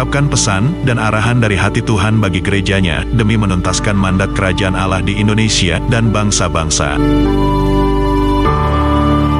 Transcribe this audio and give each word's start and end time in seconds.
mengungkapkan 0.00 0.32
pesan 0.32 0.72
dan 0.88 0.96
arahan 0.96 1.44
dari 1.44 1.60
hati 1.60 1.84
Tuhan 1.84 2.24
bagi 2.24 2.40
gerejanya 2.40 3.04
demi 3.12 3.36
menuntaskan 3.36 3.92
mandat 3.92 4.32
kerajaan 4.32 4.72
Allah 4.72 5.04
di 5.04 5.20
Indonesia 5.20 5.76
dan 5.92 6.08
bangsa-bangsa. 6.08 6.96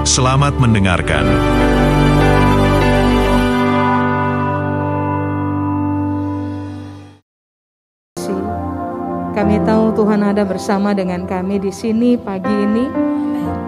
Selamat 0.05 0.61
mendengarkan. 0.61 1.25
Kami 9.33 9.57
tahu 9.65 9.97
Tuhan 9.97 10.21
ada 10.21 10.45
bersama 10.45 10.93
dengan 10.93 11.25
kami 11.25 11.57
di 11.57 11.73
sini 11.73 12.21
pagi 12.21 12.53
ini. 12.53 12.85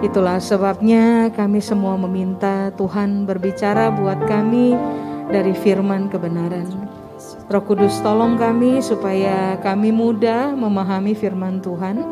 Itulah 0.05 0.37
sebabnya 0.37 1.33
kami 1.33 1.57
semua 1.57 1.97
meminta 1.97 2.69
Tuhan 2.77 3.25
berbicara 3.25 3.89
buat 3.89 4.29
kami 4.29 4.77
dari 5.29 5.55
firman 5.55 6.11
kebenaran. 6.11 6.67
Roh 7.47 7.63
Kudus 7.63 7.99
tolong 8.03 8.35
kami 8.35 8.83
supaya 8.83 9.55
kami 9.61 9.93
mudah 9.93 10.51
memahami 10.57 11.15
firman 11.15 11.63
Tuhan 11.63 12.03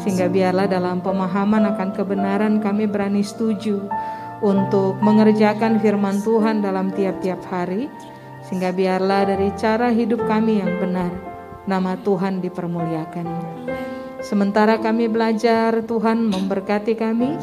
sehingga 0.00 0.28
biarlah 0.28 0.68
dalam 0.68 1.00
pemahaman 1.00 1.76
akan 1.76 1.90
kebenaran 1.96 2.60
kami 2.60 2.86
berani 2.88 3.24
setuju 3.24 3.84
untuk 4.44 5.00
mengerjakan 5.00 5.80
firman 5.80 6.20
Tuhan 6.20 6.60
dalam 6.60 6.92
tiap-tiap 6.92 7.40
hari 7.48 7.88
sehingga 8.46 8.70
biarlah 8.70 9.26
dari 9.26 9.50
cara 9.56 9.90
hidup 9.90 10.22
kami 10.28 10.62
yang 10.62 10.76
benar 10.78 11.10
nama 11.66 11.98
Tuhan 11.98 12.38
dipermuliakan. 12.44 13.26
Sementara 14.22 14.78
kami 14.78 15.10
belajar 15.10 15.82
Tuhan 15.84 16.30
memberkati 16.30 16.94
kami 16.94 17.36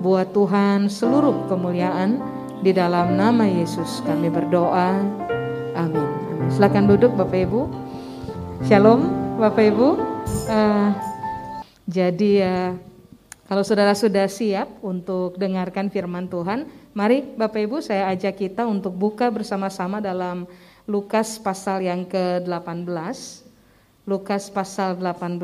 buat 0.00 0.32
Tuhan 0.32 0.92
seluruh 0.92 1.48
kemuliaan 1.48 2.35
di 2.64 2.72
dalam 2.72 3.16
nama 3.16 3.44
Yesus 3.44 4.00
kami 4.04 4.32
berdoa. 4.32 4.96
Amin. 5.76 6.00
Amin. 6.00 6.48
Silakan 6.48 6.88
duduk 6.88 7.12
Bapak 7.12 7.44
Ibu. 7.44 7.68
Shalom 8.64 9.00
Bapak 9.36 9.64
Ibu. 9.72 9.88
Uh, 10.48 10.90
jadi 11.84 12.32
uh, 12.42 12.70
kalau 13.46 13.62
saudara 13.62 13.92
sudah 13.92 14.26
siap 14.26 14.66
untuk 14.80 15.36
dengarkan 15.36 15.92
firman 15.92 16.26
Tuhan, 16.26 16.66
mari 16.96 17.22
Bapak 17.22 17.60
Ibu 17.68 17.76
saya 17.84 18.10
ajak 18.10 18.40
kita 18.40 18.64
untuk 18.64 18.96
buka 18.96 19.28
bersama-sama 19.28 20.00
dalam 20.00 20.48
Lukas 20.88 21.38
pasal 21.38 21.84
yang 21.84 22.06
ke-18. 22.08 23.46
Lukas 24.06 24.48
pasal 24.50 24.98
18. 24.98 25.42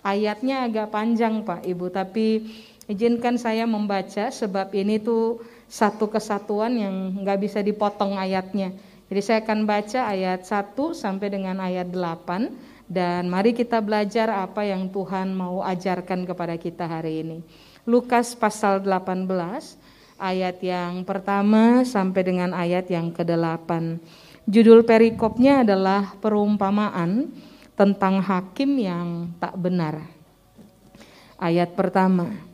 Ayatnya 0.00 0.64
agak 0.64 0.96
panjang 0.96 1.44
Pak 1.44 1.60
Ibu, 1.64 1.92
tapi 1.92 2.48
izinkan 2.90 3.38
saya 3.38 3.70
membaca 3.70 4.34
sebab 4.34 4.74
ini 4.74 4.98
tuh 4.98 5.38
satu 5.70 6.10
kesatuan 6.10 6.74
yang 6.74 7.22
nggak 7.22 7.38
bisa 7.38 7.62
dipotong 7.62 8.18
ayatnya. 8.18 8.74
Jadi 9.06 9.20
saya 9.22 9.38
akan 9.46 9.66
baca 9.66 10.00
ayat 10.10 10.42
1 10.46 10.74
sampai 10.94 11.28
dengan 11.30 11.62
ayat 11.62 11.90
8 11.90 12.90
dan 12.90 13.30
mari 13.30 13.54
kita 13.54 13.78
belajar 13.78 14.30
apa 14.34 14.66
yang 14.66 14.90
Tuhan 14.90 15.30
mau 15.34 15.62
ajarkan 15.62 16.26
kepada 16.26 16.58
kita 16.58 16.90
hari 16.90 17.22
ini. 17.22 17.38
Lukas 17.86 18.34
pasal 18.34 18.82
18 18.82 19.30
ayat 20.18 20.58
yang 20.58 21.06
pertama 21.06 21.86
sampai 21.86 22.22
dengan 22.26 22.50
ayat 22.50 22.90
yang 22.90 23.14
ke-8. 23.14 23.98
Judul 24.50 24.82
perikopnya 24.82 25.62
adalah 25.62 26.18
perumpamaan 26.18 27.30
tentang 27.78 28.18
hakim 28.20 28.74
yang 28.78 29.30
tak 29.38 29.54
benar. 29.54 30.02
Ayat 31.38 31.72
pertama. 31.78 32.49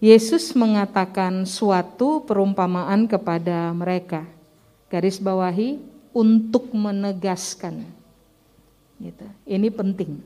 Yesus 0.00 0.56
mengatakan 0.56 1.44
suatu 1.44 2.24
perumpamaan 2.24 3.04
kepada 3.04 3.68
mereka. 3.76 4.24
Garis 4.88 5.20
bawahi 5.20 5.76
untuk 6.16 6.72
menegaskan. 6.72 7.84
Gitu. 8.96 9.26
Ini 9.44 9.68
penting. 9.68 10.24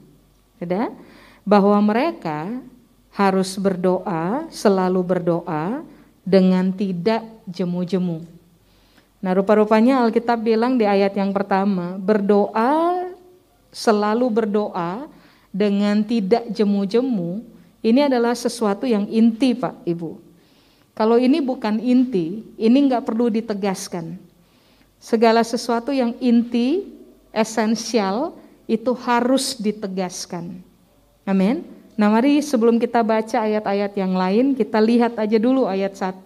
Ada 0.62 0.94
bahwa 1.42 1.74
mereka 1.82 2.62
harus 3.10 3.58
berdoa, 3.58 4.46
selalu 4.54 5.02
berdoa 5.02 5.82
dengan 6.22 6.70
tidak 6.70 7.26
jemu-jemu. 7.50 8.22
Nah, 9.18 9.32
rupa-rupanya 9.34 10.06
Alkitab 10.06 10.38
bilang 10.38 10.78
di 10.78 10.86
ayat 10.86 11.18
yang 11.18 11.34
pertama, 11.34 11.98
berdoa 11.98 13.10
selalu 13.74 14.30
berdoa 14.30 15.10
dengan 15.50 16.02
tidak 16.06 16.46
jemu-jemu 16.54 17.53
ini 17.84 18.00
adalah 18.08 18.32
sesuatu 18.32 18.88
yang 18.88 19.04
inti 19.12 19.52
Pak 19.52 19.84
Ibu. 19.84 20.16
Kalau 20.96 21.20
ini 21.20 21.44
bukan 21.44 21.76
inti, 21.76 22.40
ini 22.56 22.78
nggak 22.88 23.04
perlu 23.04 23.28
ditegaskan. 23.28 24.16
Segala 24.96 25.44
sesuatu 25.44 25.92
yang 25.92 26.16
inti, 26.16 26.88
esensial, 27.28 28.40
itu 28.64 28.96
harus 28.96 29.60
ditegaskan. 29.60 30.64
Amin. 31.28 31.60
Nah 32.00 32.08
mari 32.08 32.40
sebelum 32.40 32.80
kita 32.80 33.04
baca 33.04 33.44
ayat-ayat 33.44 33.92
yang 34.00 34.16
lain, 34.16 34.56
kita 34.56 34.80
lihat 34.80 35.20
aja 35.20 35.36
dulu 35.36 35.68
ayat 35.68 35.92
1. 35.92 36.24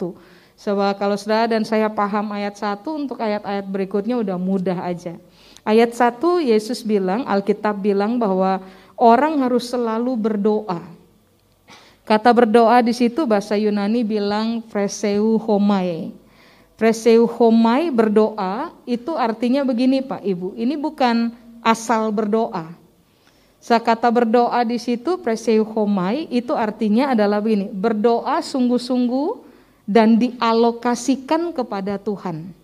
Sebab 0.58 0.94
kalau 0.94 1.18
saudara 1.18 1.50
dan 1.50 1.66
saya 1.66 1.90
paham 1.90 2.30
ayat 2.30 2.54
1, 2.54 2.86
untuk 2.86 3.18
ayat-ayat 3.18 3.66
berikutnya 3.66 4.14
udah 4.14 4.38
mudah 4.38 4.78
aja. 4.78 5.18
Ayat 5.66 5.90
1 5.90 6.22
Yesus 6.38 6.86
bilang, 6.86 7.26
Alkitab 7.26 7.82
bilang 7.82 8.14
bahwa 8.14 8.62
orang 8.94 9.42
harus 9.42 9.66
selalu 9.66 10.14
berdoa. 10.14 10.97
Kata 12.08 12.32
berdoa 12.32 12.80
di 12.80 12.96
situ 12.96 13.28
bahasa 13.28 13.52
Yunani 13.52 14.00
bilang 14.00 14.64
preseu 14.64 15.36
homai. 15.44 16.08
Preseu 16.80 17.28
homai 17.28 17.92
berdoa 17.92 18.72
itu 18.88 19.12
artinya 19.12 19.60
begini 19.60 20.00
Pak 20.00 20.24
Ibu, 20.24 20.56
ini 20.56 20.72
bukan 20.80 21.28
asal 21.60 22.08
berdoa. 22.08 22.72
Saya 23.60 23.84
kata 23.84 24.08
berdoa 24.08 24.64
di 24.64 24.80
situ 24.80 25.20
preseu 25.20 25.68
homai 25.68 26.24
itu 26.32 26.56
artinya 26.56 27.12
adalah 27.12 27.44
begini, 27.44 27.68
berdoa 27.68 28.40
sungguh-sungguh 28.40 29.44
dan 29.84 30.16
dialokasikan 30.16 31.52
kepada 31.52 32.00
Tuhan. 32.00 32.56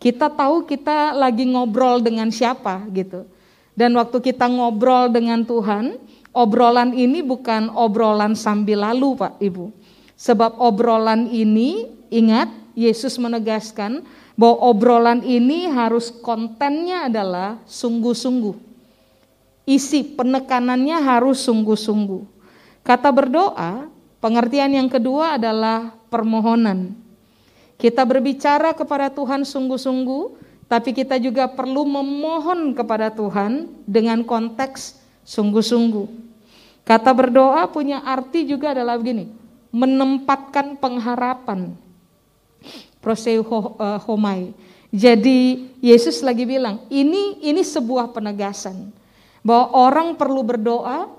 Kita 0.00 0.32
tahu 0.32 0.64
kita 0.64 1.12
lagi 1.12 1.44
ngobrol 1.44 2.00
dengan 2.00 2.32
siapa 2.32 2.80
gitu. 2.96 3.28
Dan 3.76 3.92
waktu 3.92 4.24
kita 4.24 4.48
ngobrol 4.48 5.12
dengan 5.12 5.44
Tuhan, 5.44 6.00
obrolan 6.36 6.92
ini 6.92 7.24
bukan 7.24 7.72
obrolan 7.72 8.36
sambil 8.36 8.84
lalu 8.84 9.16
Pak 9.16 9.40
Ibu. 9.40 9.72
Sebab 10.20 10.60
obrolan 10.60 11.32
ini, 11.32 11.88
ingat 12.12 12.52
Yesus 12.76 13.16
menegaskan 13.16 14.04
bahwa 14.36 14.68
obrolan 14.68 15.24
ini 15.24 15.64
harus 15.72 16.12
kontennya 16.12 17.08
adalah 17.08 17.56
sungguh-sungguh. 17.64 18.52
Isi 19.64 20.04
penekanannya 20.04 21.00
harus 21.00 21.40
sungguh-sungguh. 21.48 22.22
Kata 22.84 23.10
berdoa, 23.10 23.88
pengertian 24.20 24.76
yang 24.76 24.86
kedua 24.92 25.40
adalah 25.40 25.96
permohonan. 26.12 26.94
Kita 27.76 28.04
berbicara 28.06 28.72
kepada 28.72 29.10
Tuhan 29.12 29.42
sungguh-sungguh, 29.44 30.24
tapi 30.70 30.96
kita 30.96 31.20
juga 31.20 31.50
perlu 31.50 31.84
memohon 31.84 32.72
kepada 32.72 33.12
Tuhan 33.12 33.68
dengan 33.84 34.24
konteks 34.24 34.96
sungguh-sungguh. 35.26 36.25
Kata 36.86 37.10
berdoa 37.10 37.66
punya 37.66 37.98
arti 38.06 38.46
juga 38.46 38.70
adalah 38.70 38.94
begini, 38.94 39.26
menempatkan 39.74 40.78
pengharapan. 40.78 41.74
Proseu 43.02 43.42
eh, 43.42 43.98
homai. 44.06 44.54
Jadi 44.94 45.66
Yesus 45.82 46.22
lagi 46.22 46.46
bilang, 46.46 46.86
ini 46.86 47.42
ini 47.42 47.62
sebuah 47.66 48.14
penegasan 48.14 48.94
bahwa 49.42 49.66
orang 49.74 50.08
perlu 50.14 50.46
berdoa, 50.46 51.10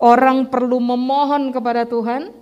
orang 0.00 0.48
perlu 0.48 0.80
memohon 0.80 1.52
kepada 1.52 1.84
Tuhan, 1.84 2.32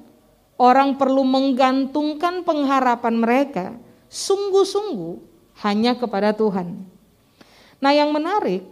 orang 0.55 0.95
perlu 0.95 1.27
menggantungkan 1.27 2.47
pengharapan 2.47 3.15
mereka 3.19 3.67
sungguh-sungguh 4.07 5.19
hanya 5.67 5.99
kepada 5.99 6.31
Tuhan. 6.35 6.87
Nah, 7.83 7.93
yang 7.95 8.15
menarik, 8.15 8.62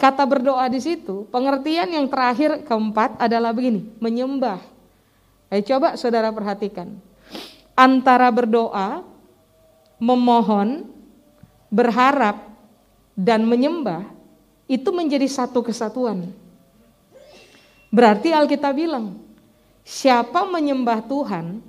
Kata 0.00 0.24
berdoa 0.24 0.64
di 0.72 0.80
situ, 0.80 1.28
pengertian 1.28 1.92
yang 1.92 2.08
terakhir 2.08 2.64
keempat 2.64 3.20
adalah 3.20 3.52
begini, 3.52 3.84
menyembah. 4.00 4.56
Ayo 5.52 5.60
coba 5.76 5.92
saudara 6.00 6.32
perhatikan. 6.32 6.96
Antara 7.76 8.32
berdoa, 8.32 9.04
memohon, 10.00 10.88
berharap, 11.68 12.48
dan 13.12 13.44
menyembah, 13.44 14.08
itu 14.64 14.88
menjadi 14.88 15.28
satu 15.28 15.60
kesatuan. 15.60 16.32
Berarti 17.92 18.32
Alkitab 18.32 18.72
bilang, 18.72 19.20
siapa 19.84 20.48
menyembah 20.48 21.04
Tuhan 21.04 21.60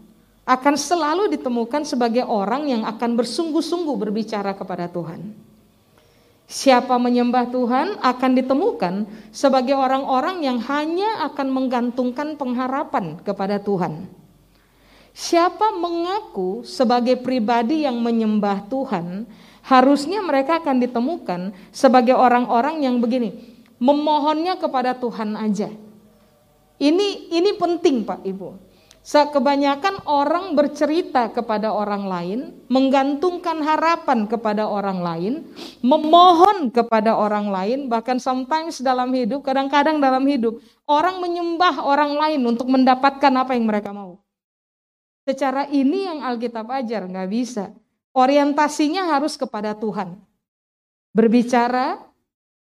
akan 0.47 0.75
selalu 0.79 1.35
ditemukan 1.35 1.83
sebagai 1.83 2.23
orang 2.23 2.63
yang 2.71 2.83
akan 2.87 3.11
bersungguh-sungguh 3.19 3.95
berbicara 3.99 4.55
kepada 4.55 4.87
Tuhan. 4.87 5.50
Siapa 6.51 6.99
menyembah 6.99 7.47
Tuhan 7.47 7.95
akan 8.03 8.31
ditemukan 8.35 9.07
sebagai 9.31 9.71
orang-orang 9.71 10.43
yang 10.43 10.59
hanya 10.67 11.31
akan 11.31 11.47
menggantungkan 11.47 12.35
pengharapan 12.35 13.23
kepada 13.23 13.55
Tuhan. 13.63 14.11
Siapa 15.15 15.71
mengaku 15.79 16.67
sebagai 16.67 17.23
pribadi 17.23 17.87
yang 17.87 18.03
menyembah 18.03 18.67
Tuhan, 18.67 19.23
harusnya 19.63 20.19
mereka 20.19 20.59
akan 20.59 20.83
ditemukan 20.83 21.41
sebagai 21.71 22.19
orang-orang 22.19 22.83
yang 22.83 22.99
begini, 22.99 23.63
memohonnya 23.79 24.59
kepada 24.59 24.91
Tuhan 24.99 25.39
aja 25.39 25.71
ini 26.81 27.29
ini 27.29 27.53
penting 27.61 28.01
Pak 28.01 28.25
Ibu. 28.25 28.70
Kebanyakan 29.01 30.05
orang 30.05 30.53
bercerita 30.53 31.33
kepada 31.33 31.73
orang 31.73 32.05
lain, 32.05 32.39
menggantungkan 32.69 33.57
harapan 33.65 34.29
kepada 34.29 34.69
orang 34.69 35.01
lain, 35.01 35.33
memohon 35.81 36.69
kepada 36.69 37.17
orang 37.17 37.49
lain, 37.49 37.89
bahkan 37.89 38.21
sometimes 38.21 38.77
dalam 38.77 39.09
hidup, 39.09 39.41
kadang-kadang 39.41 39.97
dalam 39.97 40.21
hidup, 40.29 40.61
orang 40.85 41.17
menyembah 41.17 41.81
orang 41.81 42.13
lain 42.13 42.41
untuk 42.45 42.69
mendapatkan 42.69 43.33
apa 43.33 43.57
yang 43.57 43.65
mereka 43.65 43.89
mau. 43.89 44.21
Secara 45.25 45.65
ini 45.73 46.05
yang 46.05 46.21
Alkitab 46.21 46.69
ajar, 46.69 47.01
nggak 47.09 47.29
bisa. 47.33 47.73
Orientasinya 48.13 49.17
harus 49.17 49.33
kepada 49.33 49.73
Tuhan. 49.73 50.13
Berbicara, 51.17 52.05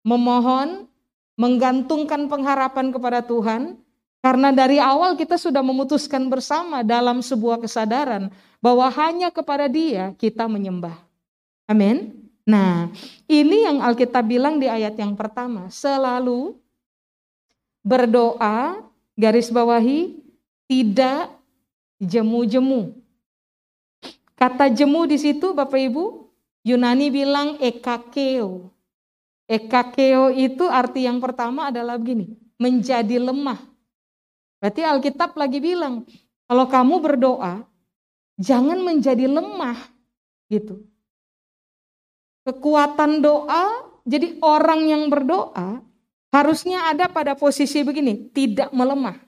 memohon, 0.04 0.92
menggantungkan 1.40 2.28
pengharapan 2.28 2.92
kepada 2.92 3.24
Tuhan, 3.24 3.80
karena 4.26 4.50
dari 4.50 4.82
awal 4.82 5.14
kita 5.14 5.38
sudah 5.38 5.62
memutuskan 5.62 6.26
bersama 6.34 6.82
dalam 6.82 7.22
sebuah 7.22 7.62
kesadaran 7.62 8.34
bahwa 8.58 8.90
hanya 8.90 9.30
kepada 9.30 9.70
Dia 9.70 10.18
kita 10.18 10.50
menyembah. 10.50 10.98
Amin. 11.70 12.26
Nah, 12.42 12.90
ini 13.30 13.70
yang 13.70 13.86
Alkitab 13.86 14.26
bilang 14.26 14.58
di 14.58 14.66
ayat 14.66 14.98
yang 14.98 15.14
pertama, 15.14 15.70
selalu 15.70 16.58
berdoa, 17.86 18.82
garis 19.14 19.54
bawahi, 19.54 20.18
tidak 20.66 21.30
jemu-jemu. 22.02 22.98
Kata 24.34 24.74
jemu 24.74 25.06
di 25.06 25.22
situ 25.22 25.54
Bapak 25.54 25.78
Ibu, 25.78 26.26
Yunani 26.66 27.14
bilang 27.14 27.62
ekakeo. 27.62 28.74
Ekakeo 29.46 30.34
itu 30.34 30.66
arti 30.66 31.06
yang 31.06 31.22
pertama 31.22 31.70
adalah 31.70 32.02
begini, 32.02 32.34
menjadi 32.58 33.22
lemah 33.22 33.75
Berarti 34.66 34.82
Alkitab 34.82 35.38
lagi 35.38 35.62
bilang, 35.62 36.10
kalau 36.50 36.66
kamu 36.66 36.98
berdoa, 36.98 37.70
jangan 38.42 38.82
menjadi 38.82 39.30
lemah 39.30 39.78
gitu. 40.50 40.90
Kekuatan 42.50 43.22
doa, 43.22 43.86
jadi 44.10 44.42
orang 44.42 44.90
yang 44.90 45.06
berdoa 45.06 45.86
harusnya 46.34 46.90
ada 46.90 47.06
pada 47.06 47.38
posisi 47.38 47.86
begini, 47.86 48.34
tidak 48.34 48.74
melemah. 48.74 49.22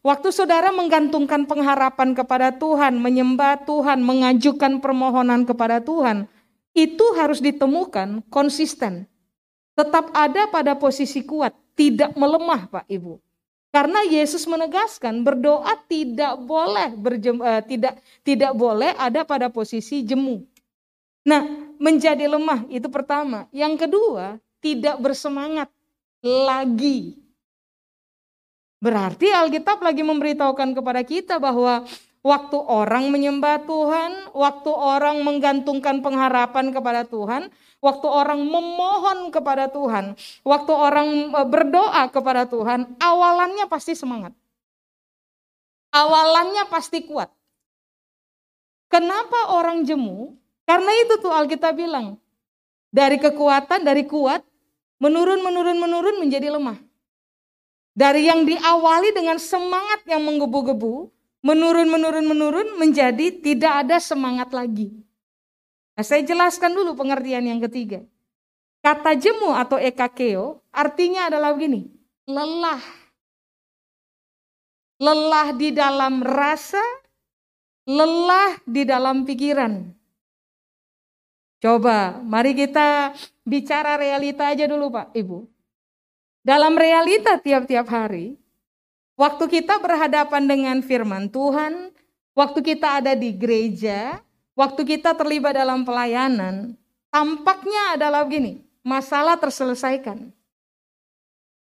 Waktu 0.00 0.32
saudara 0.32 0.72
menggantungkan 0.72 1.44
pengharapan 1.44 2.16
kepada 2.16 2.48
Tuhan, 2.48 2.96
menyembah 2.96 3.60
Tuhan, 3.68 4.00
mengajukan 4.00 4.80
permohonan 4.80 5.44
kepada 5.44 5.84
Tuhan, 5.84 6.32
itu 6.72 7.12
harus 7.12 7.44
ditemukan 7.44 8.24
konsisten. 8.32 9.04
Tetap 9.76 10.16
ada 10.16 10.48
pada 10.48 10.80
posisi 10.80 11.20
kuat, 11.28 11.52
tidak 11.76 12.16
melemah 12.16 12.72
Pak 12.72 12.88
Ibu. 12.88 13.20
Karena 13.72 14.04
Yesus 14.04 14.44
menegaskan 14.44 15.24
berdoa 15.24 15.72
tidak 15.88 16.36
boleh 16.44 16.92
berjem, 16.92 17.40
uh, 17.40 17.64
tidak 17.64 18.04
tidak 18.20 18.52
boleh 18.52 18.92
ada 19.00 19.24
pada 19.24 19.48
posisi 19.48 20.04
jemu. 20.04 20.44
Nah, 21.24 21.72
menjadi 21.80 22.28
lemah 22.28 22.68
itu 22.68 22.84
pertama. 22.92 23.48
Yang 23.48 23.88
kedua, 23.88 24.36
tidak 24.60 25.00
bersemangat 25.00 25.72
lagi. 26.20 27.16
Berarti 28.82 29.32
Alkitab 29.32 29.80
lagi 29.80 30.04
memberitahukan 30.04 30.76
kepada 30.76 31.00
kita 31.06 31.40
bahwa 31.40 31.86
waktu 32.22 32.58
orang 32.58 33.10
menyembah 33.10 33.66
Tuhan, 33.66 34.30
waktu 34.30 34.70
orang 34.70 35.26
menggantungkan 35.26 36.00
pengharapan 36.00 36.70
kepada 36.70 37.02
Tuhan, 37.02 37.50
waktu 37.82 38.06
orang 38.06 38.40
memohon 38.46 39.34
kepada 39.34 39.68
Tuhan, 39.68 40.14
waktu 40.46 40.72
orang 40.72 41.08
e, 41.34 41.40
berdoa 41.50 42.08
kepada 42.14 42.46
Tuhan, 42.46 42.94
awalannya 43.02 43.66
pasti 43.66 43.98
semangat. 43.98 44.32
Awalannya 45.92 46.64
pasti 46.72 47.04
kuat. 47.04 47.28
Kenapa 48.88 49.52
orang 49.52 49.84
jemu? 49.84 50.38
Karena 50.64 50.88
itu 51.04 51.20
tuh 51.20 51.34
Alkitab 51.34 51.76
bilang, 51.76 52.16
dari 52.88 53.18
kekuatan, 53.18 53.82
dari 53.82 54.06
kuat, 54.06 54.40
menurun, 55.02 55.42
menurun, 55.42 55.76
menurun 55.76 56.16
menjadi 56.22 56.54
lemah. 56.54 56.78
Dari 57.92 58.24
yang 58.24 58.48
diawali 58.48 59.12
dengan 59.12 59.36
semangat 59.36 60.00
yang 60.08 60.24
menggebu-gebu, 60.24 61.12
menurun, 61.42 61.90
menurun, 61.90 62.26
menurun 62.26 62.68
menjadi 62.78 63.34
tidak 63.42 63.86
ada 63.86 63.98
semangat 63.98 64.54
lagi. 64.54 64.94
Nah, 65.92 66.06
saya 66.06 66.24
jelaskan 66.24 66.72
dulu 66.72 66.96
pengertian 66.96 67.44
yang 67.44 67.60
ketiga. 67.68 68.00
Kata 68.82 69.14
jemu 69.14 69.54
atau 69.54 69.78
ekakeo 69.78 70.58
artinya 70.74 71.30
adalah 71.30 71.54
begini, 71.54 71.86
lelah. 72.26 72.82
Lelah 75.02 75.54
di 75.54 75.70
dalam 75.74 76.22
rasa, 76.22 76.82
lelah 77.86 78.58
di 78.66 78.82
dalam 78.86 79.22
pikiran. 79.26 79.90
Coba, 81.62 82.18
mari 82.26 82.58
kita 82.58 83.14
bicara 83.46 83.94
realita 83.94 84.50
aja 84.50 84.66
dulu 84.66 84.90
Pak, 84.90 85.14
Ibu. 85.14 85.46
Dalam 86.42 86.74
realita 86.74 87.38
tiap-tiap 87.38 87.86
hari, 87.86 88.41
waktu 89.16 89.44
kita 89.48 89.80
berhadapan 89.80 90.42
dengan 90.48 90.76
firman 90.80 91.28
Tuhan, 91.28 91.92
waktu 92.36 92.60
kita 92.60 93.00
ada 93.02 93.12
di 93.12 93.32
gereja, 93.32 94.20
waktu 94.56 94.82
kita 94.84 95.16
terlibat 95.16 95.56
dalam 95.56 95.84
pelayanan, 95.84 96.76
tampaknya 97.12 97.96
adalah 97.96 98.24
begini, 98.24 98.64
masalah 98.84 99.36
terselesaikan. 99.36 100.32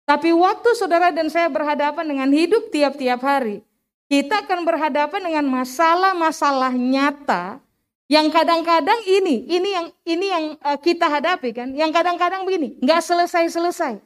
Tapi 0.06 0.34
waktu 0.34 0.70
saudara 0.76 1.14
dan 1.14 1.32
saya 1.32 1.48
berhadapan 1.48 2.04
dengan 2.04 2.30
hidup 2.34 2.74
tiap-tiap 2.74 3.22
hari, 3.24 3.64
kita 4.12 4.44
akan 4.44 4.68
berhadapan 4.68 5.24
dengan 5.24 5.46
masalah-masalah 5.48 6.76
nyata 6.76 7.64
yang 8.12 8.28
kadang-kadang 8.28 9.00
ini, 9.08 9.48
ini 9.48 9.70
yang 9.72 9.88
ini 10.04 10.26
yang 10.28 10.46
eh, 10.60 10.80
kita 10.84 11.08
hadapi 11.08 11.56
kan, 11.56 11.72
yang 11.72 11.96
kadang-kadang 11.96 12.44
begini, 12.44 12.76
nggak 12.84 13.00
selesai-selesai. 13.00 14.04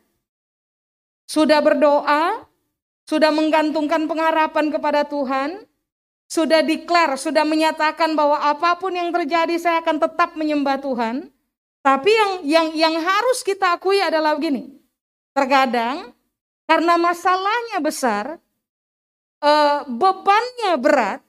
Sudah 1.26 1.58
berdoa, 1.58 2.46
sudah 3.06 3.30
menggantungkan 3.30 4.10
pengharapan 4.10 4.74
kepada 4.74 5.06
Tuhan, 5.06 5.64
sudah 6.26 6.66
declare, 6.66 7.16
sudah 7.22 7.46
menyatakan 7.46 8.18
bahwa 8.18 8.42
apa 8.42 8.82
pun 8.82 8.92
yang 8.98 9.14
terjadi 9.14 9.56
saya 9.62 9.78
akan 9.86 10.02
tetap 10.02 10.34
menyembah 10.34 10.82
Tuhan. 10.82 11.30
Tapi 11.86 12.10
yang 12.10 12.32
yang 12.42 12.68
yang 12.74 12.96
harus 12.98 13.46
kita 13.46 13.78
akui 13.78 14.02
adalah 14.02 14.34
begini. 14.34 14.74
Terkadang 15.38 16.18
karena 16.66 16.98
masalahnya 16.98 17.78
besar, 17.78 18.42
eh, 19.46 19.80
bebannya 19.86 20.74
berat, 20.82 21.22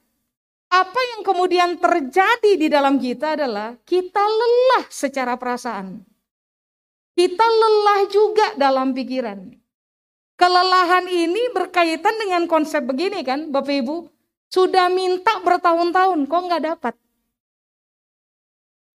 apa 0.73 1.01
yang 1.13 1.21
kemudian 1.21 1.77
terjadi 1.77 2.53
di 2.57 2.73
dalam 2.73 2.97
kita 2.97 3.37
adalah 3.37 3.77
kita 3.85 4.25
lelah 4.25 4.89
secara 4.89 5.37
perasaan. 5.37 6.01
Kita 7.13 7.45
lelah 7.45 8.01
juga 8.09 8.47
dalam 8.57 8.97
pikiran. 8.97 9.66
Kelelahan 10.37 11.09
ini 11.09 11.49
berkaitan 11.57 12.13
dengan 12.21 12.45
konsep 12.45 12.85
begini 12.85 13.25
kan, 13.25 13.49
Bapak 13.49 13.73
Ibu. 13.73 14.13
Sudah 14.53 14.93
minta 14.93 15.41
bertahun-tahun, 15.41 16.29
kok 16.29 16.43
nggak 16.45 16.63
dapat? 16.63 16.95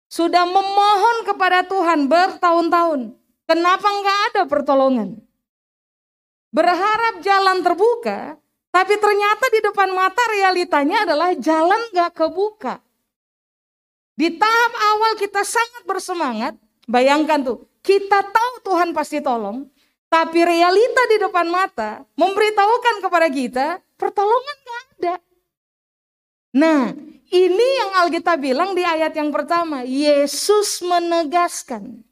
Sudah 0.06 0.46
memohon 0.46 1.18
kepada 1.26 1.66
Tuhan 1.66 2.06
bertahun-tahun, 2.06 3.16
kenapa 3.50 3.88
nggak 3.90 4.20
ada 4.32 4.42
pertolongan? 4.46 5.18
Berharap 6.52 7.24
jalan 7.24 7.64
terbuka, 7.64 8.36
tapi 8.70 8.94
ternyata 9.00 9.46
di 9.50 9.60
depan 9.64 9.90
mata 9.96 10.24
realitanya 10.36 11.08
adalah 11.08 11.32
jalan 11.36 11.80
nggak 11.96 12.12
kebuka. 12.12 12.84
Di 14.20 14.36
tahap 14.36 14.74
awal 14.94 15.12
kita 15.18 15.42
sangat 15.42 15.84
bersemangat, 15.88 16.54
bayangkan 16.86 17.40
tuh, 17.42 17.58
kita 17.82 18.20
tahu 18.20 18.54
Tuhan 18.68 18.92
pasti 18.92 19.24
tolong, 19.24 19.66
tapi 20.12 20.44
realita 20.44 21.02
di 21.08 21.18
depan 21.24 21.48
mata 21.48 22.04
memberitahukan 22.20 22.96
kepada 23.00 23.28
kita, 23.32 23.68
pertolongan 23.96 24.58
nggak 24.60 24.84
ada. 25.00 25.16
Nah, 26.52 26.92
ini 27.32 27.68
yang 27.80 27.92
Alkitab 28.04 28.44
bilang 28.44 28.76
di 28.76 28.84
ayat 28.84 29.16
yang 29.16 29.32
pertama. 29.32 29.88
Yesus 29.88 30.84
menegaskan 30.84 32.04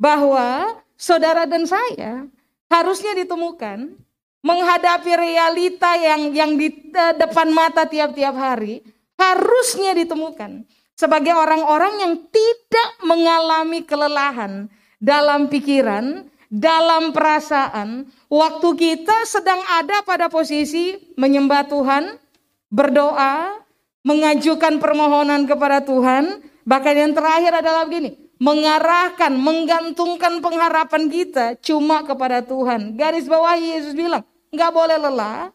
bahwa 0.00 0.80
saudara 0.96 1.44
dan 1.44 1.68
saya 1.68 2.24
harusnya 2.72 3.12
ditemukan 3.12 4.00
menghadapi 4.40 5.12
realita 5.12 6.00
yang 6.00 6.32
yang 6.32 6.56
di 6.56 6.72
eh, 6.72 7.14
depan 7.20 7.52
mata 7.52 7.84
tiap-tiap 7.84 8.32
hari 8.32 8.80
harusnya 9.20 9.92
ditemukan 9.92 10.64
sebagai 10.96 11.36
orang-orang 11.36 12.00
yang 12.00 12.14
tidak 12.32 12.90
mengalami 13.04 13.84
kelelahan 13.84 14.72
dalam 14.96 15.52
pikiran, 15.52 16.29
dalam 16.50 17.14
perasaan, 17.14 18.10
waktu 18.26 18.68
kita 18.74 19.22
sedang 19.24 19.62
ada 19.70 20.02
pada 20.02 20.26
posisi 20.26 20.98
menyembah 21.14 21.70
Tuhan, 21.70 22.18
berdoa, 22.66 23.62
mengajukan 24.02 24.82
permohonan 24.82 25.46
kepada 25.46 25.86
Tuhan, 25.86 26.42
bahkan 26.66 26.98
yang 26.98 27.14
terakhir 27.14 27.62
adalah 27.62 27.86
begini, 27.86 28.18
mengarahkan, 28.42 29.30
menggantungkan 29.30 30.42
pengharapan 30.42 31.06
kita 31.06 31.54
cuma 31.62 32.02
kepada 32.02 32.42
Tuhan. 32.42 32.98
Garis 32.98 33.30
bawah 33.30 33.54
Yesus 33.54 33.94
bilang, 33.94 34.26
nggak 34.50 34.70
boleh 34.74 34.98
lelah 34.98 35.54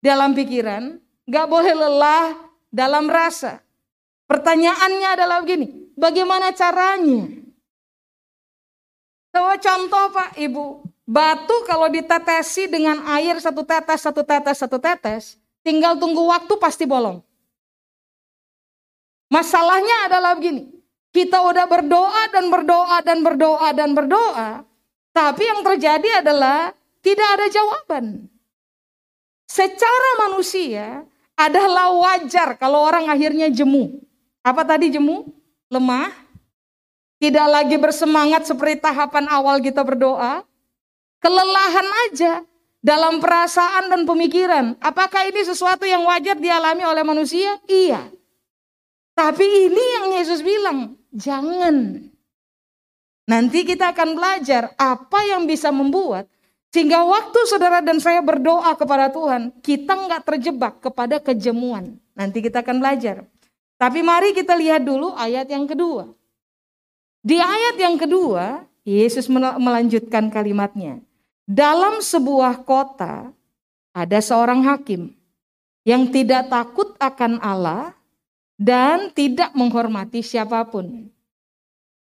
dalam 0.00 0.32
pikiran, 0.32 0.96
nggak 1.28 1.46
boleh 1.52 1.74
lelah 1.76 2.32
dalam 2.72 3.04
rasa. 3.12 3.60
Pertanyaannya 4.24 5.08
adalah 5.20 5.44
begini, 5.44 5.92
bagaimana 5.96 6.52
caranya? 6.56 7.47
Contoh 9.58 10.04
Pak 10.14 10.38
Ibu, 10.38 10.82
batu 11.06 11.56
kalau 11.66 11.90
ditetesi 11.90 12.70
dengan 12.70 13.02
air 13.14 13.38
satu 13.38 13.62
tetes, 13.66 14.00
satu 14.02 14.22
tetes, 14.22 14.56
satu 14.58 14.78
tetes, 14.78 15.38
tinggal 15.66 15.98
tunggu 15.98 16.26
waktu 16.26 16.54
pasti 16.58 16.86
bolong. 16.86 17.22
Masalahnya 19.28 20.08
adalah 20.08 20.38
begini, 20.38 20.72
kita 21.12 21.42
udah 21.42 21.66
berdoa 21.68 22.22
dan 22.32 22.48
berdoa 22.48 22.98
dan 23.04 23.18
berdoa 23.20 23.68
dan 23.76 23.90
berdoa, 23.92 24.50
tapi 25.12 25.42
yang 25.44 25.60
terjadi 25.60 26.24
adalah 26.24 26.72
tidak 27.02 27.28
ada 27.36 27.46
jawaban. 27.52 28.04
Secara 29.48 30.28
manusia 30.28 31.02
adalah 31.38 31.92
wajar 31.94 32.58
kalau 32.60 32.84
orang 32.84 33.08
akhirnya 33.08 33.48
jemu. 33.48 34.00
Apa 34.44 34.64
tadi 34.64 34.92
jemu? 34.92 35.28
Lemah. 35.72 36.27
Tidak 37.18 37.46
lagi 37.50 37.74
bersemangat 37.78 38.46
seperti 38.46 38.78
tahapan 38.78 39.26
awal 39.26 39.58
kita 39.58 39.82
berdoa. 39.82 40.46
Kelelahan 41.18 41.88
aja 42.06 42.32
dalam 42.78 43.18
perasaan 43.18 43.90
dan 43.90 44.06
pemikiran. 44.06 44.78
Apakah 44.78 45.26
ini 45.26 45.42
sesuatu 45.42 45.82
yang 45.82 46.06
wajar 46.06 46.38
dialami 46.38 46.86
oleh 46.86 47.02
manusia? 47.02 47.58
Iya. 47.66 48.06
Tapi 49.18 49.42
ini 49.66 49.84
yang 49.98 50.06
Yesus 50.14 50.46
bilang, 50.46 50.94
jangan. 51.10 52.06
Nanti 53.26 53.66
kita 53.66 53.90
akan 53.90 54.14
belajar 54.14 54.72
apa 54.78 55.20
yang 55.26 55.44
bisa 55.44 55.74
membuat 55.74 56.30
sehingga 56.68 57.00
waktu 57.00 57.40
saudara 57.48 57.80
dan 57.80 57.96
saya 57.96 58.20
berdoa 58.20 58.76
kepada 58.76 59.08
Tuhan, 59.08 59.56
kita 59.64 59.88
nggak 59.88 60.22
terjebak 60.28 60.74
kepada 60.84 61.16
kejemuan. 61.16 61.96
Nanti 62.12 62.44
kita 62.44 62.60
akan 62.60 62.76
belajar. 62.84 63.24
Tapi 63.80 64.04
mari 64.04 64.36
kita 64.36 64.52
lihat 64.52 64.84
dulu 64.84 65.16
ayat 65.16 65.48
yang 65.48 65.64
kedua. 65.64 66.12
Di 67.22 67.36
ayat 67.36 67.76
yang 67.76 67.98
kedua, 67.98 68.62
Yesus 68.86 69.28
melanjutkan 69.32 70.30
kalimatnya. 70.32 71.02
Dalam 71.48 72.04
sebuah 72.04 72.64
kota 72.64 73.32
ada 73.96 74.18
seorang 74.20 74.64
hakim 74.68 75.16
yang 75.82 76.12
tidak 76.12 76.52
takut 76.52 76.92
akan 77.00 77.40
Allah 77.40 77.96
dan 78.60 79.08
tidak 79.16 79.56
menghormati 79.56 80.20
siapa 80.20 80.66
pun. 80.68 81.08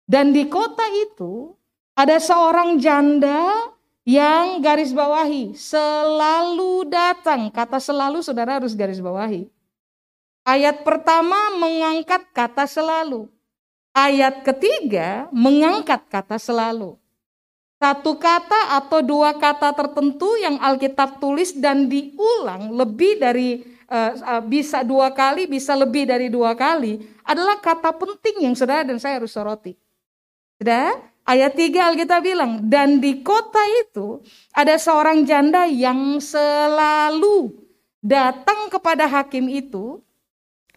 Dan 0.04 0.36
di 0.36 0.48
kota 0.48 0.84
itu 1.08 1.56
ada 1.96 2.20
seorang 2.20 2.80
janda 2.80 3.72
yang 4.08 4.64
garis 4.64 4.96
bawahi 4.96 5.52
selalu 5.56 6.88
datang. 6.88 7.52
Kata 7.52 7.80
selalu 7.80 8.24
saudara 8.24 8.60
harus 8.60 8.72
garis 8.72 9.04
bawahi. 9.04 9.52
Ayat 10.48 10.88
pertama 10.88 11.36
mengangkat 11.60 12.24
kata 12.32 12.64
selalu. 12.64 13.28
Ayat 13.98 14.46
ketiga 14.46 15.26
mengangkat 15.34 16.06
kata 16.06 16.38
selalu. 16.38 17.02
Satu 17.82 18.14
kata 18.22 18.78
atau 18.78 19.02
dua 19.02 19.34
kata 19.34 19.74
tertentu 19.74 20.38
yang 20.38 20.62
Alkitab 20.62 21.18
tulis 21.18 21.58
dan 21.58 21.90
diulang 21.90 22.78
lebih 22.78 23.18
dari 23.18 23.66
uh, 23.90 24.42
bisa 24.46 24.86
dua 24.86 25.10
kali, 25.10 25.50
bisa 25.50 25.74
lebih 25.74 26.06
dari 26.06 26.30
dua 26.30 26.54
kali 26.54 27.02
adalah 27.26 27.58
kata 27.58 27.90
penting 27.98 28.46
yang 28.46 28.54
saudara 28.54 28.86
dan 28.86 29.02
saya 29.02 29.18
harus 29.18 29.34
soroti. 29.34 29.74
Sudah? 30.62 30.94
Ayat 31.28 31.60
3 31.60 31.92
Alkitab 31.92 32.24
bilang, 32.24 32.64
dan 32.64 33.04
di 33.04 33.20
kota 33.20 33.60
itu 33.84 34.24
ada 34.56 34.80
seorang 34.80 35.28
janda 35.28 35.68
yang 35.68 36.24
selalu 36.24 37.52
datang 38.00 38.72
kepada 38.72 39.12
hakim 39.12 39.52
itu 39.52 40.00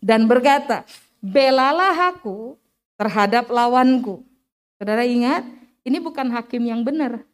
dan 0.02 0.26
berkata, 0.26 0.82
belalah 1.22 2.12
aku 2.12 2.59
terhadap 3.00 3.48
lawanku. 3.48 4.20
Saudara 4.76 5.08
ingat, 5.08 5.48
ini 5.88 5.96
bukan 5.96 6.28
hakim 6.36 6.68
yang 6.68 6.84
benar. 6.84 7.24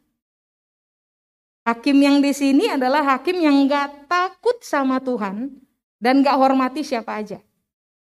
Hakim 1.67 1.99
yang 1.99 2.23
di 2.23 2.31
sini 2.31 2.71
adalah 2.71 3.03
hakim 3.03 3.43
yang 3.43 3.67
gak 3.67 4.07
takut 4.07 4.63
sama 4.63 5.03
Tuhan 5.03 5.51
dan 5.99 6.23
gak 6.23 6.39
hormati 6.39 6.87
siapa 6.87 7.19
aja. 7.19 7.43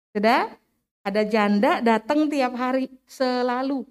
Sudah? 0.10 0.50
Ada 1.06 1.22
janda 1.22 1.82
datang 1.86 2.25
tiap 2.25 2.58
hari 2.58 2.89
selalu 3.06 3.86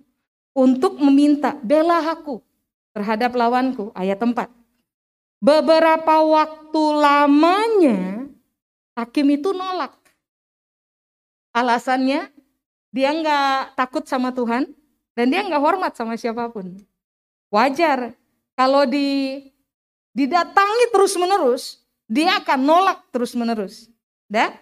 untuk 0.55 0.99
meminta 0.99 1.55
bela 1.63 2.03
aku 2.03 2.43
terhadap 2.91 3.31
lawanku. 3.39 3.95
Ayat 3.95 4.19
4. 4.19 4.51
Beberapa 5.39 6.23
waktu 6.27 6.83
lamanya 6.99 8.27
hakim 8.99 9.27
itu 9.31 9.55
nolak. 9.55 9.95
Alasannya 11.51 12.31
dia 12.91 13.15
nggak 13.15 13.79
takut 13.79 14.05
sama 14.07 14.35
Tuhan 14.35 14.67
dan 15.15 15.27
dia 15.31 15.43
nggak 15.47 15.63
hormat 15.63 15.93
sama 15.95 16.15
siapa 16.15 16.51
pun. 16.51 16.79
Wajar 17.51 18.15
kalau 18.55 18.87
di 18.87 19.41
didatangi 20.15 20.87
terus 20.91 21.15
menerus 21.19 21.63
dia 22.11 22.43
akan 22.43 22.61
nolak 22.61 22.99
terus 23.15 23.33
menerus. 23.39 23.87
Dan 24.31 24.55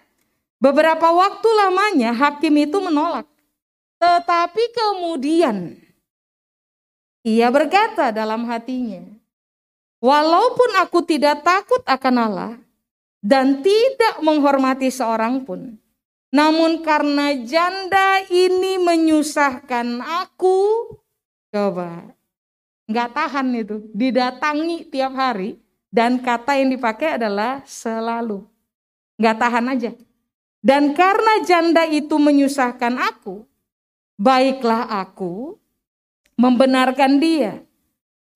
beberapa 0.61 1.09
waktu 1.13 1.49
lamanya 1.53 2.13
hakim 2.13 2.53
itu 2.57 2.77
menolak. 2.81 3.25
Tetapi 3.99 4.63
kemudian 4.71 5.75
ia 7.25 7.51
berkata 7.51 8.15
dalam 8.15 8.47
hatinya, 8.47 9.19
Walaupun 9.99 10.79
aku 10.79 11.03
tidak 11.03 11.43
takut 11.43 11.83
akan 11.83 12.15
Allah 12.15 12.53
dan 13.19 13.59
tidak 13.59 14.23
menghormati 14.23 14.87
seorang 14.87 15.43
pun, 15.43 15.75
namun 16.29 16.85
karena 16.85 17.33
janda 17.41 18.21
ini 18.29 18.77
menyusahkan 18.77 20.01
aku, 20.01 20.93
coba. 21.49 22.13
Nggak 22.89 23.09
tahan 23.13 23.47
itu, 23.53 23.85
didatangi 23.93 24.85
tiap 24.89 25.13
hari 25.13 25.57
dan 25.89 26.21
kata 26.21 26.57
yang 26.57 26.69
dipakai 26.73 27.17
adalah 27.17 27.61
selalu, 27.65 28.45
nggak 29.17 29.37
tahan 29.37 29.65
aja. 29.73 29.91
Dan 30.61 30.93
karena 30.93 31.41
janda 31.45 31.85
itu 31.85 32.17
menyusahkan 32.17 32.97
aku, 32.97 33.45
baiklah 34.19 34.85
aku 34.89 35.55
membenarkan 36.35 37.17
dia 37.23 37.63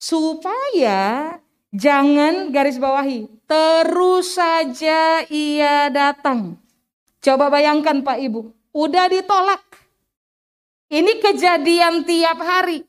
supaya 0.00 1.36
jangan 1.68 2.48
garis 2.48 2.80
bawahi 2.80 3.28
terus 3.44 4.36
saja 4.36 5.28
ia 5.28 5.92
datang 5.92 6.56
Coba 7.24 7.48
bayangkan 7.48 8.04
Pak 8.04 8.20
Ibu, 8.20 8.52
udah 8.76 9.08
ditolak. 9.08 9.64
Ini 10.92 11.24
kejadian 11.24 12.04
tiap 12.04 12.36
hari, 12.44 12.84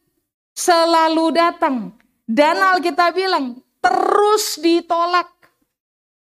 selalu 0.52 1.32
datang. 1.32 1.96
Dan 2.28 2.60
Alkitab 2.60 3.16
bilang, 3.16 3.64
terus 3.80 4.60
ditolak. 4.60 5.32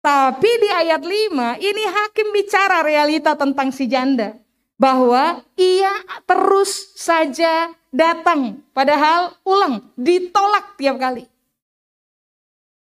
Tapi 0.03 0.51
di 0.62 0.70
ayat 0.70 1.01
5, 1.01 1.58
ini 1.58 1.84
hakim 1.89 2.29
bicara 2.36 2.86
realita 2.86 3.34
tentang 3.34 3.74
si 3.74 3.89
janda. 3.89 4.38
Bahwa 4.77 5.41
ia 5.58 5.96
terus 6.29 6.93
saja 6.93 7.74
datang. 7.89 8.62
Padahal 8.77 9.34
ulang, 9.41 9.89
ditolak 9.98 10.77
tiap 10.77 11.01
kali. 11.01 11.25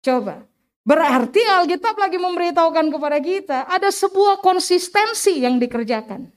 Coba, 0.02 0.42
Berarti 0.84 1.40
Alkitab 1.40 1.96
lagi 1.96 2.20
memberitahukan 2.20 2.92
kepada 2.92 3.16
kita 3.16 3.58
ada 3.64 3.88
sebuah 3.88 4.44
konsistensi 4.44 5.40
yang 5.40 5.56
dikerjakan. 5.56 6.28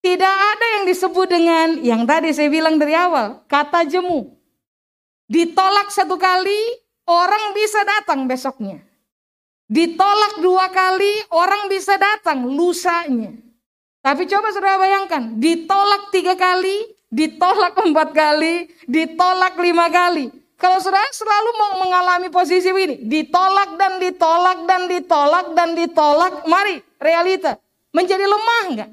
Tidak 0.00 0.36
ada 0.52 0.66
yang 0.80 0.84
disebut 0.88 1.28
dengan 1.28 1.68
yang 1.84 2.08
tadi 2.08 2.32
saya 2.32 2.48
bilang 2.48 2.80
dari 2.80 2.96
awal, 2.96 3.44
kata 3.44 3.84
jemu. 3.84 4.32
Ditolak 5.28 5.92
satu 5.92 6.16
kali, 6.16 6.60
orang 7.08 7.52
bisa 7.56 7.84
datang 7.84 8.24
besoknya. 8.24 8.80
Ditolak 9.68 10.40
dua 10.44 10.68
kali, 10.72 11.28
orang 11.32 11.68
bisa 11.72 11.96
datang 11.96 12.44
lusanya. 12.48 13.32
Tapi 14.04 14.28
coba 14.28 14.52
saudara 14.52 14.80
bayangkan, 14.80 15.40
ditolak 15.40 16.12
tiga 16.12 16.36
kali, 16.36 16.84
ditolak 17.08 17.72
empat 17.72 18.12
kali, 18.12 18.68
ditolak 18.84 19.56
lima 19.56 19.88
kali 19.88 20.43
Kalau 20.54 20.78
saudara 20.78 21.10
selalu 21.10 21.50
mengalami 21.82 22.28
posisi 22.30 22.70
ini, 22.70 23.02
ditolak 23.04 23.74
dan 23.74 23.98
ditolak 23.98 24.58
dan 24.64 24.82
ditolak 24.86 25.46
dan 25.52 25.68
ditolak, 25.74 26.32
mari 26.46 26.78
realita 27.02 27.58
menjadi 27.90 28.22
lemah 28.22 28.62
enggak? 28.70 28.90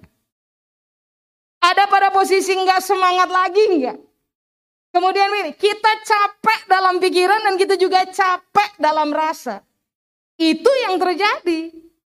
Ada 1.62 1.86
pada 1.86 2.10
posisi 2.10 2.58
enggak 2.58 2.82
semangat 2.82 3.30
lagi 3.30 3.64
enggak? 3.78 3.98
Kemudian 4.92 5.30
ini, 5.46 5.52
kita 5.56 5.92
capek 6.04 6.68
dalam 6.68 7.00
pikiran 7.00 7.46
dan 7.48 7.56
kita 7.56 7.80
juga 7.80 8.04
capek 8.10 8.76
dalam 8.82 9.14
rasa. 9.14 9.64
Itu 10.36 10.68
yang 10.90 11.00
terjadi. 11.00 11.72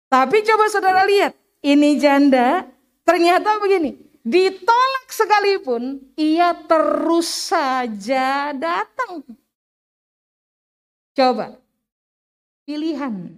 Tapi 0.10 0.38
coba 0.42 0.66
saudara 0.72 1.04
lihat, 1.06 1.38
ini 1.62 2.00
janda 2.02 2.66
ternyata 3.04 3.60
begini, 3.60 4.00
ditolak 4.24 5.08
sekalipun 5.12 6.00
ia 6.16 6.56
terus 6.66 7.28
saja 7.52 8.56
datang. 8.56 9.22
Coba, 11.14 11.60
pilihan. 12.66 13.38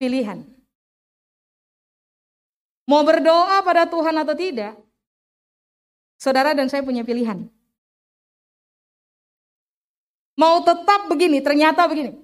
Pilihan. 0.00 0.42
Mau 2.88 3.06
berdoa 3.06 3.62
pada 3.62 3.86
Tuhan 3.86 4.16
atau 4.18 4.34
tidak, 4.34 4.74
saudara 6.18 6.56
dan 6.56 6.66
saya 6.66 6.82
punya 6.82 7.06
pilihan. 7.06 7.46
Mau 10.40 10.64
tetap 10.64 11.06
begini, 11.06 11.44
ternyata 11.44 11.84
begini. 11.84 12.16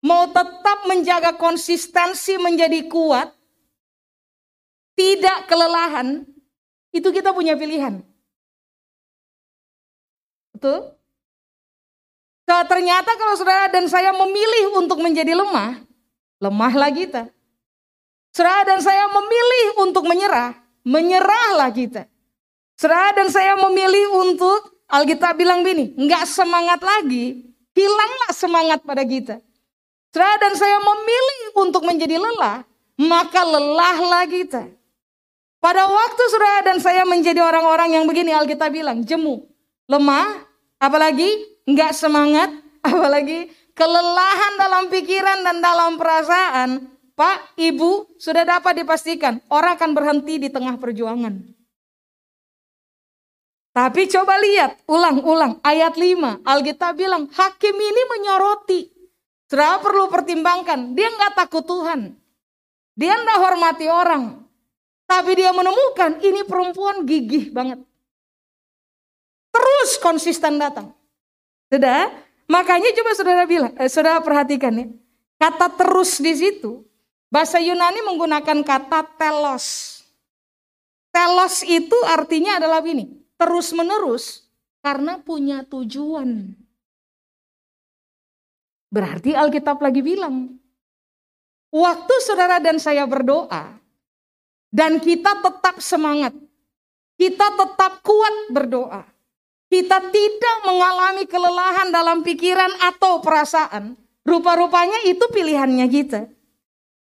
Mau 0.00 0.30
tetap 0.30 0.86
menjaga 0.86 1.34
konsistensi 1.34 2.38
menjadi 2.38 2.86
kuat, 2.86 3.33
tidak 4.94 5.50
kelelahan, 5.50 6.26
itu 6.94 7.08
kita 7.10 7.34
punya 7.34 7.58
pilihan. 7.58 8.02
Betul? 10.54 10.94
Ternyata 12.44 13.10
kalau 13.18 13.34
saudara 13.34 13.66
dan 13.72 13.90
saya 13.90 14.14
memilih 14.14 14.78
untuk 14.78 15.02
menjadi 15.02 15.34
lemah, 15.34 15.82
lemahlah 16.38 16.92
kita. 16.94 17.26
Saudara 18.30 18.62
dan 18.66 18.78
saya 18.82 19.10
memilih 19.10 19.66
untuk 19.82 20.04
menyerah, 20.06 20.54
menyerahlah 20.86 21.70
kita. 21.74 22.06
Saudara 22.78 23.14
dan 23.14 23.30
saya 23.30 23.54
memilih 23.58 24.26
untuk, 24.26 24.74
Alkitab 24.90 25.38
bilang 25.38 25.62
begini, 25.62 25.94
enggak 25.98 26.26
semangat 26.28 26.82
lagi, 26.82 27.48
hilanglah 27.74 28.32
semangat 28.34 28.82
pada 28.86 29.02
kita. 29.02 29.38
Saudara 30.14 30.36
dan 30.38 30.54
saya 30.54 30.78
memilih 30.78 31.40
untuk 31.58 31.82
menjadi 31.82 32.22
lelah, 32.22 32.62
maka 33.00 33.42
lelahlah 33.42 34.26
kita. 34.30 34.70
Pada 35.64 35.88
waktu 35.88 36.22
saudara 36.28 36.60
dan 36.60 36.76
saya 36.76 37.08
menjadi 37.08 37.40
orang-orang 37.40 37.96
yang 37.96 38.04
begini, 38.04 38.36
Alkitab 38.36 38.68
bilang, 38.68 39.00
jemu, 39.00 39.48
lemah, 39.88 40.44
apalagi 40.76 41.24
nggak 41.64 41.96
semangat, 41.96 42.52
apalagi 42.84 43.48
kelelahan 43.72 44.60
dalam 44.60 44.92
pikiran 44.92 45.40
dan 45.40 45.64
dalam 45.64 45.96
perasaan, 45.96 46.92
Pak, 47.16 47.56
Ibu, 47.56 48.20
sudah 48.20 48.44
dapat 48.44 48.84
dipastikan 48.84 49.40
orang 49.48 49.80
akan 49.80 49.90
berhenti 49.96 50.36
di 50.36 50.52
tengah 50.52 50.76
perjuangan. 50.76 51.32
Tapi 53.72 54.04
coba 54.12 54.36
lihat, 54.44 54.84
ulang-ulang 54.84 55.64
ayat 55.64 55.96
5. 55.96 56.44
Alkitab 56.44 56.92
bilang, 56.92 57.24
hakim 57.32 57.72
ini 57.72 58.02
menyoroti. 58.12 58.92
Sudah 59.48 59.80
perlu 59.80 60.12
pertimbangkan, 60.12 60.92
dia 60.92 61.08
nggak 61.08 61.32
takut 61.40 61.64
Tuhan. 61.64 62.12
Dia 63.00 63.16
nggak 63.16 63.38
hormati 63.40 63.88
orang. 63.88 64.43
Tapi 65.04 65.30
dia 65.36 65.52
menemukan 65.52 66.18
ini 66.24 66.42
perempuan 66.48 67.04
gigih 67.04 67.52
banget. 67.52 67.80
Terus 69.54 69.90
konsisten 70.00 70.58
datang. 70.58 70.90
Sudah? 71.70 72.10
Makanya 72.50 72.92
coba 72.92 73.10
saudara 73.16 73.44
bilang, 73.48 73.72
eh, 73.78 73.88
saudara 73.88 74.20
perhatikan 74.20 74.74
ya. 74.74 74.86
Kata 75.40 75.72
terus 75.76 76.20
di 76.20 76.32
situ, 76.34 76.84
bahasa 77.32 77.60
Yunani 77.60 78.00
menggunakan 78.04 78.64
kata 78.64 79.16
telos. 79.16 80.00
Telos 81.14 81.62
itu 81.62 81.94
artinya 82.10 82.58
adalah 82.58 82.82
ini, 82.82 83.06
terus 83.38 83.70
menerus 83.70 84.44
karena 84.82 85.22
punya 85.22 85.62
tujuan. 85.64 86.58
Berarti 88.90 89.34
Alkitab 89.34 89.82
lagi 89.82 90.02
bilang, 90.02 90.54
waktu 91.74 92.14
saudara 92.22 92.62
dan 92.62 92.78
saya 92.78 93.06
berdoa, 93.06 93.78
dan 94.74 94.98
kita 94.98 95.38
tetap 95.38 95.78
semangat, 95.78 96.34
kita 97.14 97.46
tetap 97.54 98.02
kuat 98.02 98.50
berdoa, 98.50 99.06
kita 99.70 100.10
tidak 100.10 100.56
mengalami 100.66 101.30
kelelahan 101.30 101.94
dalam 101.94 102.26
pikiran 102.26 102.74
atau 102.82 103.22
perasaan, 103.22 103.94
rupa-rupanya 104.26 105.06
itu 105.06 105.22
pilihannya 105.30 105.86
kita. 105.86 106.26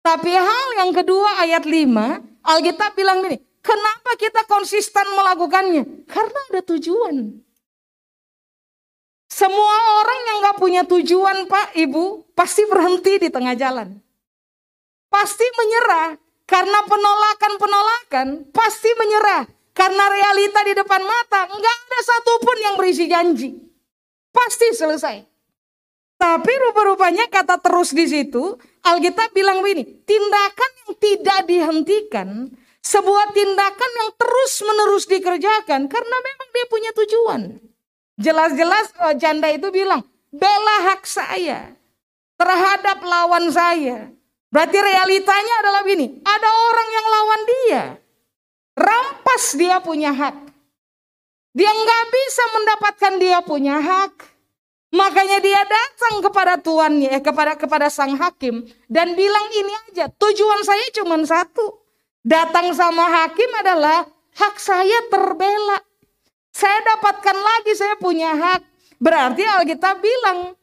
Tapi 0.03 0.31
hal 0.35 0.67
yang 0.83 0.91
kedua 0.91 1.47
ayat 1.47 1.63
5, 1.63 2.43
Alkitab 2.43 2.91
bilang 2.91 3.23
ini, 3.31 3.39
kenapa 3.63 4.19
kita 4.19 4.43
konsisten 4.51 5.07
melakukannya? 5.15 6.03
Karena 6.11 6.39
ada 6.51 6.61
tujuan. 6.75 7.39
Semua 9.31 9.77
orang 10.03 10.19
yang 10.27 10.37
gak 10.43 10.57
punya 10.59 10.83
tujuan 10.83 11.47
Pak, 11.47 11.71
Ibu, 11.79 12.35
pasti 12.35 12.67
berhenti 12.67 13.15
di 13.15 13.29
tengah 13.31 13.55
jalan. 13.55 13.95
Pasti 15.07 15.47
menyerah, 15.55 16.19
karena 16.51 16.83
penolakan-penolakan 16.83 18.51
pasti 18.51 18.91
menyerah. 18.99 19.47
Karena 19.71 20.03
realita 20.11 20.67
di 20.67 20.75
depan 20.75 20.99
mata, 20.99 21.47
nggak 21.47 21.77
ada 21.87 21.99
satupun 22.03 22.57
yang 22.59 22.75
berisi 22.75 23.07
janji. 23.07 23.55
Pasti 24.35 24.67
selesai. 24.75 25.23
Tapi 26.19 26.53
rupa-rupanya 26.67 27.31
kata 27.31 27.63
terus 27.63 27.95
di 27.95 28.03
situ, 28.03 28.59
Alkitab 28.83 29.31
bilang 29.31 29.63
begini, 29.63 30.03
tindakan 30.03 30.71
yang 30.85 30.91
tidak 30.99 31.39
dihentikan, 31.47 32.51
sebuah 32.83 33.31
tindakan 33.31 33.91
yang 34.03 34.09
terus-menerus 34.19 35.07
dikerjakan 35.07 35.87
karena 35.87 36.17
memang 36.19 36.49
dia 36.51 36.65
punya 36.67 36.91
tujuan. 36.93 37.41
Jelas-jelas 38.21 38.91
oh, 39.01 39.15
janda 39.17 39.49
itu 39.49 39.71
bilang, 39.73 40.03
bela 40.29 40.77
hak 40.93 41.07
saya 41.07 41.73
terhadap 42.37 43.01
lawan 43.01 43.49
saya. 43.49 44.13
Berarti 44.51 44.77
realitanya 44.83 45.53
adalah 45.63 45.81
begini, 45.87 46.19
ada 46.27 46.49
orang 46.51 46.89
yang 46.91 47.07
lawan 47.07 47.41
dia. 47.47 47.83
Rampas 48.75 49.43
dia 49.55 49.79
punya 49.79 50.11
hak. 50.11 50.35
Dia 51.55 51.71
nggak 51.71 52.03
bisa 52.11 52.43
mendapatkan 52.59 53.13
dia 53.19 53.39
punya 53.43 53.79
hak. 53.79 54.13
Makanya 54.91 55.39
dia 55.39 55.63
datang 55.63 56.19
kepada 56.19 56.59
tuannya, 56.59 57.15
eh, 57.15 57.23
kepada 57.23 57.55
kepada 57.55 57.87
sang 57.87 58.11
hakim 58.19 58.67
dan 58.91 59.15
bilang 59.15 59.47
ini 59.55 59.71
aja, 59.87 60.11
tujuan 60.11 60.67
saya 60.67 60.83
cuma 60.99 61.15
satu. 61.23 61.79
Datang 62.21 62.75
sama 62.75 63.07
hakim 63.07 63.47
adalah 63.55 64.03
hak 64.35 64.55
saya 64.59 64.99
terbela. 65.07 65.79
Saya 66.51 66.83
dapatkan 66.83 67.37
lagi, 67.39 67.71
saya 67.71 67.95
punya 68.03 68.35
hak. 68.35 68.61
Berarti 68.99 69.47
Alkitab 69.47 70.03
bilang 70.03 70.59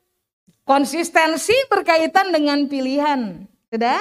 konsistensi 0.69 1.57
berkaitan 1.73 2.29
dengan 2.29 2.69
pilihan. 2.69 3.49
Sudah? 3.69 4.01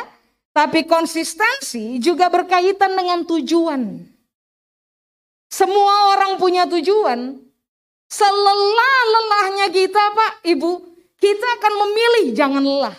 Tapi 0.56 0.90
konsistensi 0.90 2.02
juga 2.02 2.32
berkaitan 2.34 2.98
dengan 2.98 3.22
tujuan. 3.28 4.02
Semua 5.48 6.18
orang 6.18 6.42
punya 6.42 6.66
tujuan. 6.66 7.40
Selelah-lelahnya 8.08 9.68
kita 9.70 10.04
Pak, 10.16 10.34
Ibu, 10.48 10.72
kita 11.20 11.48
akan 11.60 11.74
memilih 11.86 12.26
jangan 12.34 12.64
lelah. 12.64 12.98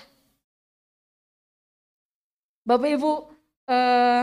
Bapak 2.69 2.91
Ibu, 3.01 3.13
eh, 3.73 4.23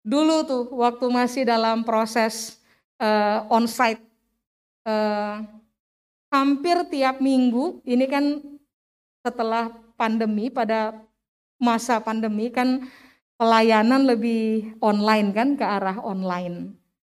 dulu 0.00 0.36
tuh 0.48 0.64
waktu 0.72 1.06
masih 1.12 1.42
dalam 1.44 1.84
proses 1.84 2.56
eh, 2.96 3.38
onsite, 3.52 4.00
eh, 4.88 5.36
hampir 6.32 6.76
tiap 6.88 7.20
minggu, 7.20 7.84
ini 7.84 8.08
kan 8.08 8.40
setelah 9.20 9.68
pandemi 9.94 10.48
pada 10.48 10.96
masa 11.58 12.02
pandemi 12.02 12.50
kan 12.50 12.88
pelayanan 13.38 14.06
lebih 14.06 14.74
online 14.78 15.34
kan 15.34 15.48
ke 15.58 15.64
arah 15.64 15.98
online. 16.00 16.74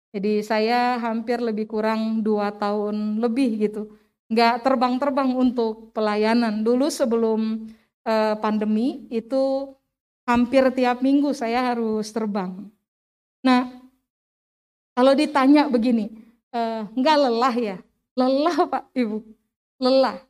Jadi 0.10 0.42
saya 0.42 0.98
hampir 0.98 1.38
lebih 1.38 1.70
kurang 1.70 2.26
dua 2.26 2.50
tahun 2.50 3.22
lebih 3.22 3.70
gitu, 3.70 3.94
nggak 4.30 4.66
terbang-terbang 4.66 5.38
untuk 5.38 5.94
pelayanan. 5.94 6.66
Dulu 6.66 6.90
sebelum 6.90 7.70
eh, 8.06 8.36
pandemi 8.42 9.06
itu 9.14 9.74
hampir 10.26 10.66
tiap 10.74 11.02
minggu 11.06 11.34
saya 11.34 11.74
harus 11.74 12.10
terbang. 12.10 12.70
Nah, 13.46 13.70
kalau 14.98 15.14
ditanya 15.14 15.70
begini, 15.70 16.10
eh, 16.54 16.84
nggak 16.90 17.18
lelah 17.18 17.56
ya? 17.56 17.78
Lelah 18.18 18.58
Pak 18.66 18.84
Ibu, 18.98 19.18
lelah. 19.78 20.29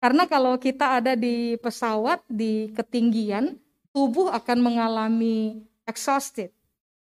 Karena 0.00 0.24
kalau 0.24 0.56
kita 0.56 0.96
ada 0.96 1.12
di 1.12 1.60
pesawat 1.60 2.24
di 2.24 2.72
ketinggian, 2.72 3.60
tubuh 3.92 4.32
akan 4.32 4.58
mengalami 4.64 5.60
exhausted. 5.84 6.48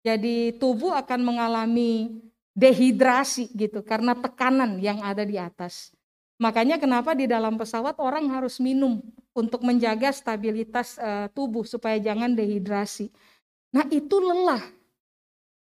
Jadi 0.08 0.56
tubuh 0.56 0.96
akan 0.96 1.20
mengalami 1.20 2.24
dehidrasi 2.56 3.52
gitu 3.54 3.84
karena 3.84 4.16
tekanan 4.16 4.80
yang 4.80 5.04
ada 5.04 5.28
di 5.28 5.36
atas. 5.36 5.92
Makanya 6.40 6.80
kenapa 6.80 7.12
di 7.12 7.28
dalam 7.28 7.60
pesawat 7.60 8.00
orang 8.00 8.30
harus 8.32 8.62
minum 8.62 9.04
untuk 9.36 9.66
menjaga 9.66 10.14
stabilitas 10.14 10.96
uh, 11.02 11.28
tubuh 11.34 11.66
supaya 11.66 11.98
jangan 12.00 12.34
dehidrasi. 12.34 13.10
Nah, 13.74 13.84
itu 13.90 14.16
lelah. 14.22 14.64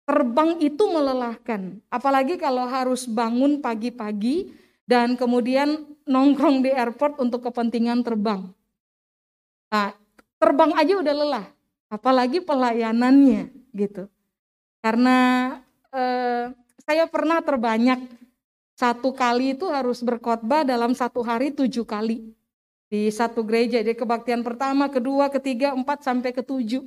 Terbang 0.05 0.61
itu 0.61 0.83
melelahkan. 0.85 1.81
Apalagi 1.89 2.37
kalau 2.37 2.65
harus 2.69 3.09
bangun 3.09 3.61
pagi-pagi 3.61 4.53
dan 4.85 5.17
kemudian 5.17 5.85
nongkrong 6.05 6.61
di 6.61 6.71
airport 6.71 7.17
untuk 7.17 7.45
kepentingan 7.45 8.05
terbang. 8.05 8.49
Nah, 9.73 9.91
terbang 10.37 10.71
aja 10.77 10.93
udah 11.01 11.13
lelah, 11.13 11.45
apalagi 11.89 12.39
pelayanannya 12.41 13.49
gitu. 13.73 14.05
Karena 14.85 15.17
eh, 15.89 16.53
saya 16.85 17.09
pernah 17.09 17.41
terbanyak 17.41 18.05
satu 18.77 19.15
kali 19.15 19.57
itu 19.57 19.65
harus 19.71 20.05
berkhotbah 20.05 20.61
dalam 20.61 20.93
satu 20.93 21.25
hari 21.25 21.49
tujuh 21.49 21.83
kali 21.83 22.35
di 22.91 23.09
satu 23.09 23.41
gereja. 23.41 23.81
Jadi 23.81 23.97
kebaktian 23.97 24.45
pertama, 24.45 24.85
kedua, 24.87 25.33
ketiga, 25.33 25.73
empat 25.73 26.05
sampai 26.05 26.29
ketujuh. 26.29 26.85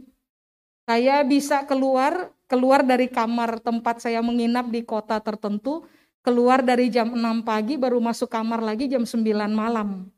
Saya 0.89 1.21
bisa 1.27 1.67
keluar 1.69 2.33
keluar 2.49 2.81
dari 2.81 3.13
kamar 3.13 3.61
tempat 3.61 4.01
saya 4.01 4.25
menginap 4.25 4.73
di 4.73 4.81
kota 4.81 5.21
tertentu, 5.21 5.85
keluar 6.23 6.61
dari 6.65 6.91
jam 6.91 7.15
6 7.15 7.47
pagi 7.47 7.79
baru 7.79 8.03
masuk 8.03 8.29
kamar 8.29 8.61
lagi 8.61 8.91
jam 8.91 9.05
9 9.07 9.25
malam. 9.53 10.09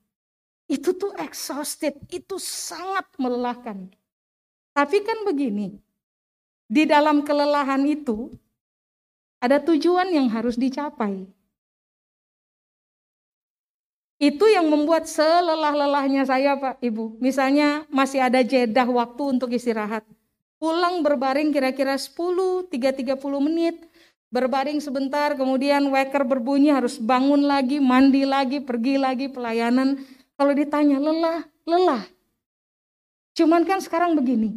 Itu 0.70 0.94
tuh 0.94 1.10
exhausted, 1.18 1.98
itu 2.14 2.38
sangat 2.38 3.10
melelahkan. 3.18 3.90
Tapi 4.70 5.02
kan 5.02 5.26
begini, 5.26 5.82
di 6.70 6.86
dalam 6.86 7.26
kelelahan 7.26 7.82
itu 7.82 8.30
ada 9.42 9.58
tujuan 9.58 10.14
yang 10.14 10.30
harus 10.30 10.54
dicapai. 10.54 11.26
Itu 14.20 14.46
yang 14.46 14.70
membuat 14.70 15.08
selelah-lelahnya 15.10 16.28
saya 16.28 16.54
Pak 16.54 16.78
Ibu. 16.84 17.18
Misalnya 17.18 17.88
masih 17.90 18.20
ada 18.22 18.44
jedah 18.44 18.84
waktu 18.84 19.22
untuk 19.34 19.50
istirahat. 19.50 20.04
Pulang 20.60 21.00
berbaring 21.00 21.50
kira-kira 21.50 21.96
10, 21.96 22.68
3-30 22.68 23.16
menit. 23.40 23.89
Berbaring 24.30 24.78
sebentar, 24.78 25.34
kemudian 25.34 25.90
waker 25.90 26.22
berbunyi 26.22 26.70
harus 26.70 27.02
bangun 27.02 27.42
lagi, 27.42 27.82
mandi 27.82 28.22
lagi, 28.22 28.62
pergi 28.62 28.94
lagi 28.94 29.26
pelayanan. 29.26 29.98
Kalau 30.38 30.54
ditanya 30.54 31.02
lelah, 31.02 31.42
lelah. 31.66 32.04
Cuman 33.34 33.66
kan 33.66 33.82
sekarang 33.82 34.14
begini. 34.14 34.54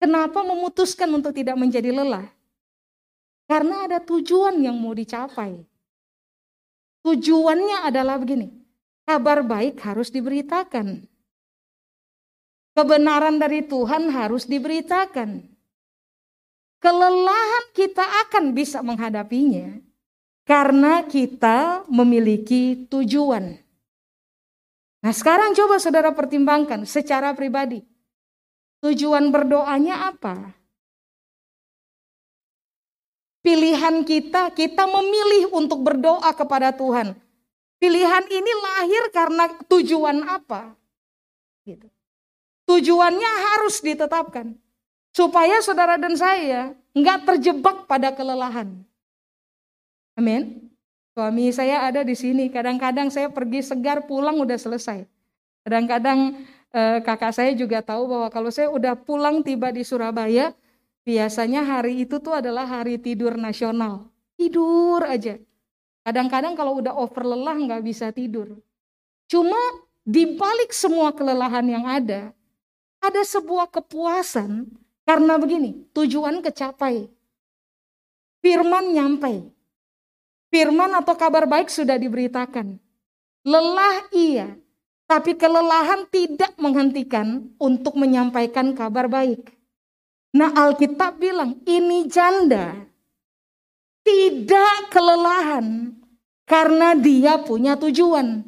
Kenapa 0.00 0.40
memutuskan 0.44 1.12
untuk 1.12 1.36
tidak 1.36 1.56
menjadi 1.60 1.92
lelah? 1.92 2.24
Karena 3.46 3.84
ada 3.84 4.00
tujuan 4.00 4.56
yang 4.58 4.76
mau 4.80 4.96
dicapai. 4.96 5.60
Tujuannya 7.04 7.86
adalah 7.86 8.18
begini 8.18 8.66
Kabar 9.06 9.38
baik 9.46 9.78
harus 9.86 10.10
diberitakan. 10.10 11.06
Kebenaran 12.74 13.38
dari 13.38 13.62
Tuhan 13.62 14.10
harus 14.10 14.50
diberitakan. 14.50 15.46
Kelelahan 16.80 17.64
kita 17.72 18.04
akan 18.28 18.52
bisa 18.52 18.84
menghadapinya 18.84 19.80
karena 20.44 21.02
kita 21.08 21.88
memiliki 21.88 22.86
tujuan. 22.86 23.58
Nah, 25.02 25.12
sekarang 25.14 25.54
coba 25.56 25.80
saudara 25.80 26.12
pertimbangkan 26.12 26.84
secara 26.84 27.32
pribadi. 27.32 27.82
Tujuan 28.84 29.32
berdoanya 29.32 30.12
apa? 30.12 30.52
Pilihan 33.40 34.02
kita, 34.02 34.52
kita 34.52 34.84
memilih 34.90 35.54
untuk 35.54 35.80
berdoa 35.86 36.34
kepada 36.34 36.74
Tuhan 36.74 37.14
Pilihan 37.76 38.24
ini 38.32 38.52
lahir 38.64 39.04
karena 39.12 39.52
tujuan 39.68 40.24
apa? 40.24 40.72
Gitu. 41.68 41.84
Tujuannya 42.64 43.32
harus 43.52 43.84
ditetapkan. 43.84 44.56
Supaya 45.16 45.64
saudara 45.64 45.96
dan 45.96 46.12
saya 46.12 46.76
nggak 46.92 47.24
terjebak 47.24 47.88
pada 47.88 48.12
kelelahan. 48.12 48.84
Amin. 50.12 50.68
Suami 51.16 51.48
saya 51.56 51.88
ada 51.88 52.04
di 52.04 52.12
sini. 52.12 52.52
Kadang-kadang 52.52 53.08
saya 53.08 53.32
pergi 53.32 53.64
segar 53.64 54.04
pulang 54.04 54.36
udah 54.36 54.60
selesai. 54.60 55.08
Kadang-kadang 55.64 56.44
eh, 56.68 57.00
kakak 57.00 57.32
saya 57.32 57.56
juga 57.56 57.80
tahu 57.80 58.12
bahwa 58.12 58.28
kalau 58.28 58.52
saya 58.52 58.68
udah 58.68 58.92
pulang 58.92 59.40
tiba 59.40 59.72
di 59.72 59.88
Surabaya, 59.88 60.52
biasanya 61.00 61.64
hari 61.64 62.04
itu 62.04 62.20
tuh 62.20 62.36
adalah 62.36 62.68
hari 62.68 63.00
tidur 63.00 63.40
nasional. 63.40 64.12
Tidur 64.36 65.00
aja. 65.00 65.40
Kadang-kadang 66.04 66.52
kalau 66.52 66.76
udah 66.76 66.92
over 66.92 67.24
lelah 67.24 67.56
nggak 67.56 67.80
bisa 67.80 68.12
tidur. 68.12 68.52
Cuma 69.32 69.56
di 70.04 70.36
balik 70.36 70.76
semua 70.76 71.08
kelelahan 71.16 71.64
yang 71.64 71.88
ada, 71.88 72.36
ada 73.00 73.22
sebuah 73.24 73.72
kepuasan 73.72 74.84
karena 75.06 75.38
begini, 75.38 75.86
tujuan 75.94 76.42
kecapai. 76.42 77.06
Firman 78.42 78.90
nyampai. 78.90 79.46
Firman 80.50 80.98
atau 80.98 81.14
kabar 81.14 81.46
baik 81.46 81.70
sudah 81.70 81.94
diberitakan. 81.94 82.82
Lelah 83.46 84.10
iya, 84.10 84.58
tapi 85.06 85.38
kelelahan 85.38 86.10
tidak 86.10 86.58
menghentikan 86.58 87.54
untuk 87.62 87.94
menyampaikan 87.94 88.74
kabar 88.74 89.06
baik. 89.06 89.54
Nah 90.34 90.50
Alkitab 90.50 91.22
bilang 91.22 91.62
ini 91.62 92.10
janda 92.10 92.74
tidak 94.02 94.90
kelelahan 94.90 95.94
karena 96.42 96.98
dia 96.98 97.38
punya 97.38 97.78
tujuan. 97.78 98.42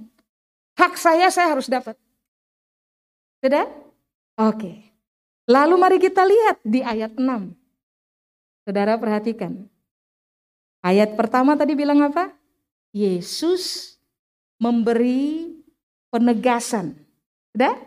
Hak 0.75 0.99
saya 0.99 1.31
saya 1.31 1.55
harus 1.55 1.71
dapat. 1.71 1.95
Sudah? 3.39 3.67
Oke. 4.39 4.88
Lalu 5.49 5.75
mari 5.81 5.97
kita 5.97 6.29
lihat 6.29 6.61
di 6.61 6.85
ayat 6.85 7.17
6. 7.17 7.25
Saudara 8.69 9.01
perhatikan. 9.01 9.65
Ayat 10.85 11.17
pertama 11.17 11.57
tadi 11.57 11.73
bilang 11.73 12.05
apa? 12.05 12.37
Yesus 12.93 13.97
memberi 14.61 15.57
penegasan. 16.13 17.01
Sudah? 17.57 17.81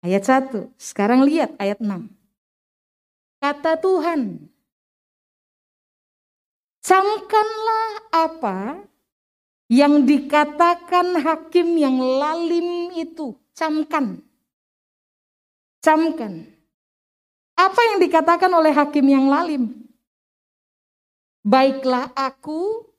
Ayat 0.00 0.24
1. 0.48 0.72
Sekarang 0.80 1.28
lihat 1.28 1.52
ayat 1.60 1.76
6. 1.76 2.08
Kata 3.44 3.76
Tuhan, 3.76 4.48
Camkanlah 6.84 7.88
apa 8.12 8.58
yang 9.72 10.04
dikatakan 10.04 11.16
hakim 11.20 11.80
yang 11.80 11.96
lalim 11.96 12.92
itu. 12.92 13.32
Camkan. 13.56 14.20
Camkan. 15.80 16.53
Apa 17.54 17.80
yang 17.94 17.98
dikatakan 18.02 18.50
oleh 18.50 18.74
hakim 18.74 19.06
yang 19.06 19.30
lalim? 19.30 19.70
Baiklah 21.46 22.10
aku 22.18 22.90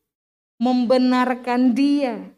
membenarkan 0.55 1.75
dia. 1.75 2.31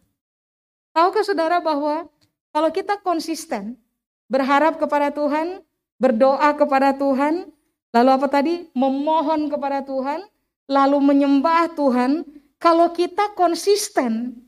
Tahukah 0.98 1.22
saudara 1.22 1.62
bahwa 1.62 2.10
kalau 2.50 2.74
kita 2.74 2.98
konsisten 3.06 3.78
berharap 4.26 4.82
kepada 4.82 5.14
Tuhan, 5.14 5.62
berdoa 6.02 6.58
kepada 6.58 6.98
Tuhan, 6.98 7.54
lalu 7.94 8.10
apa 8.10 8.28
tadi? 8.32 8.66
Memohon 8.74 9.54
kepada 9.54 9.86
Tuhan, 9.86 10.26
lalu 10.66 10.98
menyembah 10.98 11.70
Tuhan, 11.78 12.26
kalau 12.58 12.90
kita 12.90 13.38
konsisten, 13.38 14.42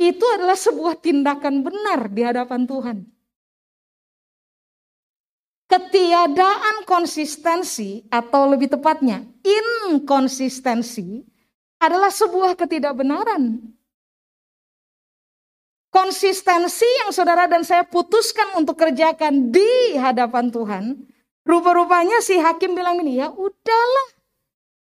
itu 0.00 0.24
adalah 0.32 0.56
sebuah 0.56 0.96
tindakan 0.96 1.60
benar 1.60 2.08
di 2.08 2.24
hadapan 2.24 2.64
Tuhan. 2.64 2.98
Ketiadaan 5.72 6.84
konsistensi 6.84 8.04
atau 8.12 8.44
lebih 8.44 8.76
tepatnya 8.76 9.24
inkonsistensi 9.40 11.24
adalah 11.80 12.12
sebuah 12.12 12.60
ketidakbenaran. 12.60 13.72
Konsistensi 15.88 16.84
yang 17.00 17.08
saudara 17.08 17.48
dan 17.48 17.64
saya 17.64 17.88
putuskan 17.88 18.52
untuk 18.60 18.76
kerjakan 18.84 19.48
di 19.48 19.96
hadapan 19.96 20.52
Tuhan, 20.52 20.84
rupa-rupanya 21.48 22.20
si 22.20 22.36
hakim 22.36 22.76
bilang 22.76 23.00
ini, 23.00 23.24
ya 23.24 23.32
udahlah 23.32 24.08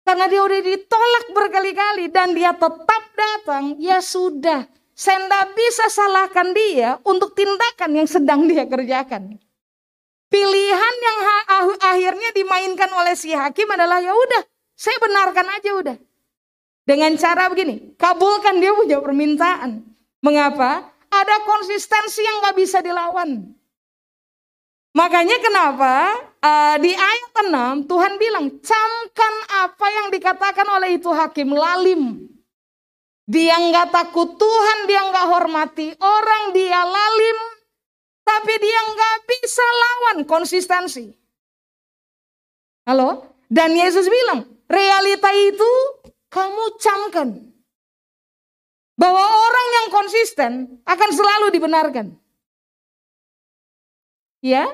karena 0.09 0.33
dia 0.33 0.41
udah 0.41 0.61
ditolak 0.65 1.25
berkali-kali 1.37 2.09
dan 2.09 2.33
dia 2.33 2.57
tetap 2.57 3.05
datang, 3.13 3.77
ya 3.77 4.01
sudah. 4.01 4.65
Saya 4.97 5.29
tidak 5.29 5.45
bisa 5.53 5.85
salahkan 5.93 6.57
dia 6.57 6.97
untuk 7.05 7.37
tindakan 7.37 8.01
yang 8.01 8.09
sedang 8.09 8.49
dia 8.49 8.65
kerjakan. 8.65 9.37
Pilihan 10.31 10.95
yang 11.03 11.19
akhirnya 11.83 12.31
dimainkan 12.31 12.87
oleh 12.95 13.19
si 13.19 13.35
hakim 13.35 13.67
adalah 13.67 13.99
ya 13.99 14.15
udah, 14.15 14.43
saya 14.79 14.95
benarkan 15.03 15.47
aja 15.59 15.71
udah. 15.75 15.97
Dengan 16.87 17.19
cara 17.19 17.51
begini, 17.51 17.99
kabulkan 17.99 18.63
dia 18.63 18.71
punya 18.71 19.03
permintaan. 19.03 19.83
Mengapa? 20.23 20.87
Ada 21.11 21.37
konsistensi 21.43 22.23
yang 22.23 22.47
gak 22.47 22.55
bisa 22.55 22.79
dilawan. 22.79 23.51
Makanya 24.91 25.39
kenapa 25.39 25.95
uh, 26.43 26.77
di 26.83 26.91
ayat 26.91 27.33
6 27.47 27.87
Tuhan 27.87 28.13
bilang 28.19 28.47
camkan 28.59 29.35
apa 29.67 29.87
yang 29.87 30.07
dikatakan 30.11 30.67
oleh 30.67 30.99
itu 30.99 31.11
hakim 31.15 31.55
lalim. 31.55 32.27
Dia 33.31 33.55
nggak 33.55 33.95
takut 33.95 34.35
Tuhan, 34.35 34.91
dia 34.91 35.07
nggak 35.07 35.27
hormati 35.31 35.95
orang, 36.03 36.51
dia 36.51 36.83
lalim, 36.83 37.39
tapi 38.31 38.55
dia 38.63 38.81
nggak 38.95 39.17
bisa 39.27 39.67
lawan 39.67 40.19
konsistensi. 40.23 41.11
Halo? 42.87 43.35
Dan 43.51 43.75
Yesus 43.75 44.07
bilang, 44.07 44.47
realita 44.71 45.35
itu 45.35 45.71
kamu 46.31 46.65
camkan. 46.79 47.29
Bahwa 48.95 49.25
orang 49.25 49.69
yang 49.81 49.87
konsisten 49.91 50.79
akan 50.87 51.11
selalu 51.11 51.47
dibenarkan. 51.51 52.07
Ya, 54.41 54.71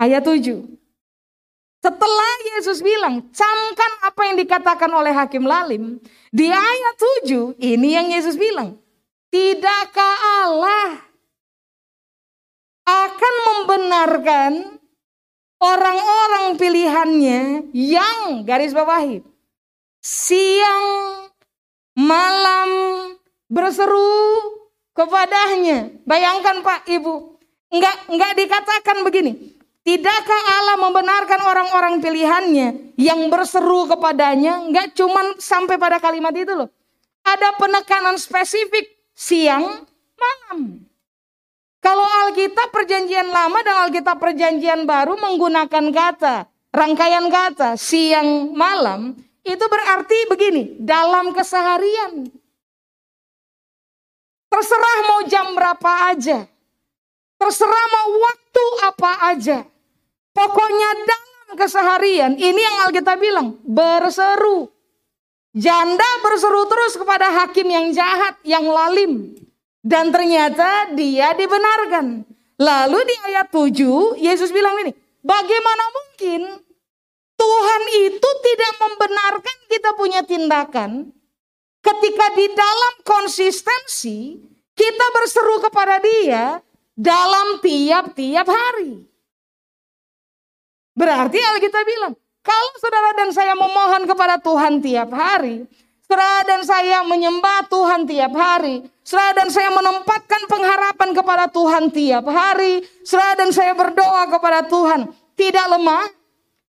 ayat 0.00 0.24
7. 0.24 0.64
Setelah 1.78 2.32
Yesus 2.56 2.82
bilang, 2.82 3.30
camkan 3.30 3.92
apa 4.02 4.22
yang 4.26 4.36
dikatakan 4.40 4.90
oleh 4.90 5.14
Hakim 5.14 5.46
Lalim. 5.46 6.02
Di 6.34 6.50
ayat 6.50 6.96
7, 7.22 7.54
ini 7.60 7.94
yang 7.94 8.08
Yesus 8.10 8.34
bilang. 8.34 8.80
Tidakkah 9.28 10.16
Allah 10.48 11.07
akan 12.88 13.34
membenarkan 13.44 14.52
orang-orang 15.60 16.56
pilihannya 16.56 17.68
yang 17.76 18.48
garis 18.48 18.72
bawahi 18.72 19.20
siang 20.08 21.28
malam 21.98 22.70
berseru 23.50 24.40
kepadanya. 24.94 25.92
Bayangkan 26.08 26.62
Pak 26.62 26.86
Ibu, 26.88 27.14
enggak 27.74 27.96
enggak 28.08 28.32
dikatakan 28.38 29.04
begini. 29.04 29.58
Tidakkah 29.84 30.42
Allah 30.60 30.76
membenarkan 30.84 31.40
orang-orang 31.48 31.94
pilihannya 32.04 32.96
yang 33.00 33.32
berseru 33.32 33.88
kepadanya? 33.88 34.60
Enggak 34.64 34.92
cuman 34.92 35.40
sampai 35.40 35.80
pada 35.80 35.96
kalimat 35.96 36.32
itu 36.36 36.52
loh. 36.52 36.68
Ada 37.24 37.56
penekanan 37.56 38.20
spesifik 38.20 38.84
siang 39.16 39.84
malam. 40.16 40.87
Kalau 41.78 42.02
Alkitab 42.02 42.74
perjanjian 42.74 43.30
lama 43.30 43.62
dan 43.62 43.86
Alkitab 43.86 44.18
perjanjian 44.18 44.82
baru 44.82 45.14
menggunakan 45.14 45.84
kata, 45.94 46.50
rangkaian 46.74 47.30
kata 47.30 47.78
siang 47.78 48.50
malam, 48.50 49.14
itu 49.46 49.64
berarti 49.64 50.18
begini, 50.26 50.62
dalam 50.82 51.30
keseharian. 51.30 52.26
Terserah 54.50 54.98
mau 55.06 55.20
jam 55.30 55.54
berapa 55.54 55.92
aja. 56.10 56.50
Terserah 57.38 57.84
mau 57.94 58.08
waktu 58.26 58.64
apa 58.90 59.12
aja. 59.30 59.58
Pokoknya 60.34 60.90
dalam 61.06 61.48
keseharian, 61.54 62.34
ini 62.34 62.58
yang 62.58 62.76
Alkitab 62.90 63.22
bilang, 63.22 63.54
berseru. 63.62 64.66
Janda 65.54 66.10
berseru 66.26 66.66
terus 66.66 66.98
kepada 66.98 67.30
hakim 67.42 67.70
yang 67.70 67.86
jahat, 67.94 68.34
yang 68.42 68.66
lalim. 68.66 69.37
Dan 69.88 70.12
ternyata 70.12 70.92
dia 70.92 71.32
dibenarkan. 71.32 72.20
Lalu 72.60 72.98
di 73.08 73.14
ayat 73.32 73.48
7, 73.48 74.20
Yesus 74.20 74.52
bilang 74.52 74.76
ini, 74.84 74.92
bagaimana 75.24 75.84
mungkin 75.96 76.60
Tuhan 77.38 77.82
itu 78.04 78.28
tidak 78.44 78.72
membenarkan 78.84 79.58
kita 79.72 79.90
punya 79.96 80.20
tindakan 80.26 81.08
ketika 81.80 82.26
di 82.36 82.46
dalam 82.52 82.94
konsistensi 83.06 84.36
kita 84.76 85.06
berseru 85.16 85.56
kepada 85.64 86.02
dia 86.04 86.60
dalam 86.92 87.62
tiap-tiap 87.64 88.44
hari. 88.44 89.08
Berarti 90.98 91.38
Alkitab 91.38 91.84
bilang, 91.86 92.12
kalau 92.42 92.72
saudara 92.82 93.14
dan 93.14 93.30
saya 93.30 93.54
memohon 93.54 94.04
kepada 94.04 94.36
Tuhan 94.42 94.82
tiap 94.82 95.14
hari, 95.14 95.62
saudara 96.08 96.40
dan 96.48 96.60
saya 96.64 97.04
menyembah 97.04 97.68
Tuhan 97.68 98.08
tiap 98.08 98.32
hari, 98.32 98.80
saudara 99.04 99.44
dan 99.44 99.52
saya 99.52 99.68
menempatkan 99.76 100.42
pengharapan 100.48 101.10
kepada 101.12 101.44
Tuhan 101.52 101.92
tiap 101.92 102.24
hari, 102.32 102.80
saudara 103.04 103.44
dan 103.44 103.52
saya 103.52 103.76
berdoa 103.76 104.24
kepada 104.32 104.64
Tuhan, 104.64 105.12
tidak 105.36 105.66
lemah, 105.68 106.08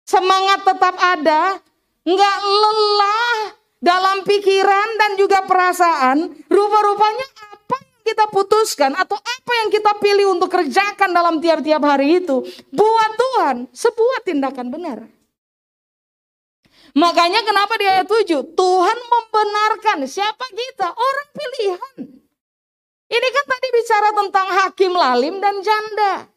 semangat 0.07 0.63
tetap 0.63 0.95
ada, 0.95 1.59
nggak 2.07 2.37
lelah 2.47 3.37
dalam 3.83 4.23
pikiran 4.23 4.87
dan 5.03 5.11
juga 5.19 5.43
perasaan, 5.43 6.17
rupa-rupanya 6.47 7.27
kita 8.07 8.31
putuskan 8.31 8.95
atau 8.95 9.19
apa 9.19 9.51
yang 9.65 9.69
kita 9.73 9.91
pilih 9.99 10.31
untuk 10.31 10.47
kerjakan 10.47 11.11
dalam 11.11 11.43
tiap-tiap 11.43 11.83
hari 11.83 12.23
itu 12.23 12.39
buat 12.71 13.11
Tuhan 13.19 13.67
sebuah 13.73 14.19
tindakan 14.23 14.67
benar. 14.71 15.14
Makanya 16.95 17.43
kenapa 17.43 17.75
di 17.75 17.85
ayat 17.91 18.07
7 18.07 18.55
Tuhan 18.55 18.97
membenarkan 19.11 20.07
siapa 20.07 20.47
kita? 20.47 20.95
Orang 20.95 21.29
pilihan. 21.35 21.95
Ini 23.05 23.27
kan 23.35 23.45
tadi 23.51 23.67
bicara 23.75 24.09
tentang 24.15 24.47
hakim 24.63 24.91
lalim 24.95 25.43
dan 25.43 25.59
janda. 25.59 26.31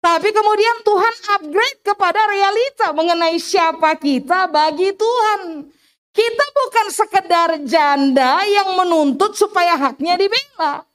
Tapi 0.00 0.32
kemudian 0.32 0.80
Tuhan 0.80 1.14
upgrade 1.36 1.80
kepada 1.84 2.24
realita 2.24 2.96
mengenai 2.96 3.36
siapa 3.36 4.00
kita 4.00 4.48
bagi 4.48 4.96
Tuhan. 4.96 5.68
Kita 6.10 6.44
bukan 6.56 6.86
sekedar 6.88 7.50
janda 7.68 8.40
yang 8.48 8.80
menuntut 8.80 9.36
supaya 9.36 9.76
haknya 9.76 10.16
dibela. 10.16 10.88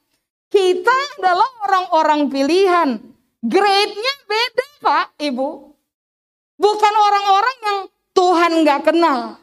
Kita 0.50 0.96
adalah 1.16 1.50
orang-orang 1.70 2.26
pilihan. 2.28 2.98
Grade-nya 3.46 4.14
beda 4.26 4.66
Pak, 4.82 5.06
Ibu. 5.22 5.48
Bukan 6.58 6.94
orang-orang 6.98 7.56
yang 7.62 7.78
Tuhan 8.16 8.64
nggak 8.64 8.80
kenal. 8.88 9.36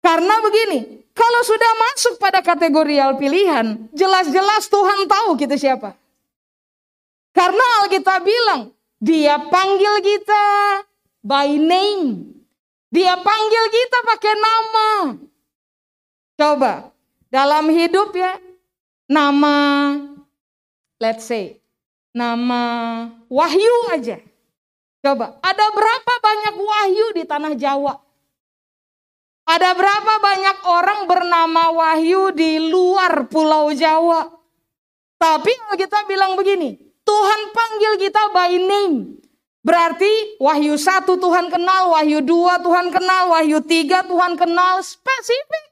Karena 0.00 0.40
begini, 0.40 1.04
kalau 1.12 1.40
sudah 1.44 1.72
masuk 1.76 2.14
pada 2.16 2.40
kategorial 2.40 3.20
pilihan, 3.20 3.84
jelas-jelas 3.92 4.72
Tuhan 4.72 5.04
tahu 5.04 5.36
kita 5.36 5.60
siapa. 5.60 5.92
Karena 7.36 7.64
Alkitab 7.84 8.24
bilang, 8.24 8.72
dia 8.96 9.36
panggil 9.52 10.00
kita 10.00 10.44
by 11.20 11.60
name. 11.60 12.32
Dia 12.88 13.20
panggil 13.20 13.64
kita 13.68 13.98
pakai 14.08 14.34
nama. 14.40 14.88
Coba, 16.36 16.72
dalam 17.28 17.68
hidup 17.68 18.16
ya, 18.16 18.40
nama, 19.04 19.56
let's 20.96 21.28
say, 21.28 21.60
nama 22.16 22.62
Wahyu 23.28 23.92
aja. 23.92 24.16
Coba, 25.04 25.36
ada 25.44 25.66
berapa 25.76 26.12
banyak 26.24 26.54
Wahyu 26.56 27.06
di 27.20 27.24
tanah 27.28 27.52
Jawa? 27.52 28.05
Ada 29.46 29.78
berapa 29.78 30.14
banyak 30.18 30.58
orang 30.66 31.00
bernama 31.06 31.70
Wahyu 31.70 32.34
di 32.34 32.58
luar 32.58 33.30
pulau 33.30 33.70
Jawa? 33.70 34.26
Tapi 35.22 35.54
kita 35.78 36.02
bilang 36.10 36.34
begini, 36.34 36.74
Tuhan 37.06 37.40
panggil 37.54 37.94
kita 38.02 38.34
by 38.34 38.58
name. 38.58 39.22
Berarti 39.62 40.38
Wahyu 40.42 40.74
satu 40.74 41.14
Tuhan 41.22 41.46
kenal, 41.46 41.94
Wahyu 41.94 42.26
dua 42.26 42.58
Tuhan 42.58 42.90
kenal, 42.90 43.30
Wahyu 43.30 43.62
tiga 43.62 44.02
Tuhan 44.02 44.34
kenal, 44.34 44.82
spesifik. 44.82 45.66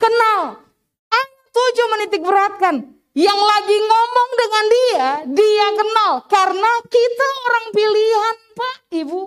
Kenal. 0.00 0.64
Ayat 1.12 1.30
tujuh 1.52 1.86
menitik 1.92 2.24
beratkan. 2.24 2.96
Yang 3.12 3.40
lagi 3.44 3.76
ngomong 3.76 4.30
dengan 4.40 4.64
dia, 4.68 5.08
dia 5.36 5.66
kenal. 5.76 6.12
Karena 6.32 6.72
kita 6.88 7.28
orang 7.44 7.66
pilihan 7.76 8.36
Pak, 8.56 8.76
Ibu. 9.04 9.20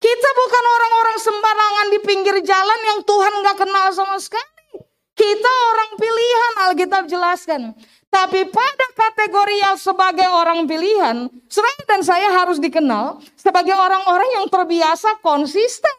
Kita 0.00 0.28
bukan 0.32 0.64
orang-orang 0.64 1.16
sembarangan 1.20 1.86
di 1.92 1.98
pinggir 2.00 2.36
jalan 2.40 2.80
yang 2.88 2.98
Tuhan 3.04 3.32
gak 3.44 3.56
kenal 3.60 3.86
sama 3.92 4.16
sekali. 4.16 4.80
Kita 5.12 5.52
orang 5.76 5.90
pilihan, 6.00 6.52
Alkitab 6.64 7.04
jelaskan. 7.04 7.76
Tapi 8.08 8.48
pada 8.48 8.86
kategori 8.96 9.56
yang 9.60 9.76
sebagai 9.76 10.24
orang 10.32 10.64
pilihan, 10.64 11.28
saudara 11.46 11.84
dan 11.84 12.00
saya 12.00 12.32
harus 12.32 12.56
dikenal 12.56 13.20
sebagai 13.36 13.76
orang-orang 13.76 14.40
yang 14.40 14.46
terbiasa 14.48 15.20
konsisten. 15.20 15.92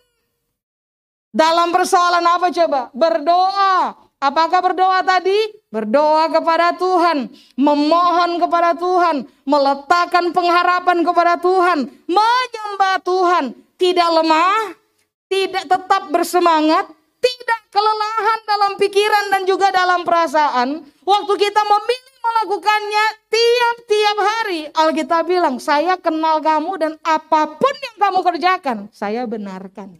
Dalam 1.32 1.70
persoalan 1.72 2.26
apa 2.26 2.50
coba? 2.52 2.90
Berdoa. 2.92 4.10
Apakah 4.22 4.62
berdoa 4.62 5.02
tadi? 5.02 5.34
Berdoa 5.74 6.30
kepada 6.30 6.78
Tuhan, 6.78 7.34
memohon 7.58 8.38
kepada 8.38 8.78
Tuhan, 8.78 9.26
meletakkan 9.50 10.30
pengharapan 10.30 11.02
kepada 11.02 11.42
Tuhan, 11.42 11.90
menyembah 12.06 13.02
Tuhan, 13.02 13.58
tidak 13.82 14.10
lemah, 14.22 14.78
tidak 15.26 15.66
tetap 15.66 16.14
bersemangat, 16.14 16.86
tidak 17.18 17.60
kelelahan 17.74 18.40
dalam 18.46 18.72
pikiran 18.78 19.26
dan 19.34 19.42
juga 19.50 19.74
dalam 19.74 20.06
perasaan. 20.06 20.86
Waktu 21.02 21.34
kita 21.42 21.62
memilih 21.66 22.18
melakukannya 22.22 23.06
tiap-tiap 23.26 24.18
hari. 24.22 24.60
Alkitab 24.70 25.26
bilang, 25.26 25.58
saya 25.58 25.98
kenal 25.98 26.46
kamu 26.46 26.78
dan 26.78 26.94
apa 27.02 27.58
pun 27.58 27.76
yang 27.90 27.98
kamu 27.98 28.20
kerjakan, 28.22 28.78
saya 28.94 29.26
benarkan. 29.26 29.98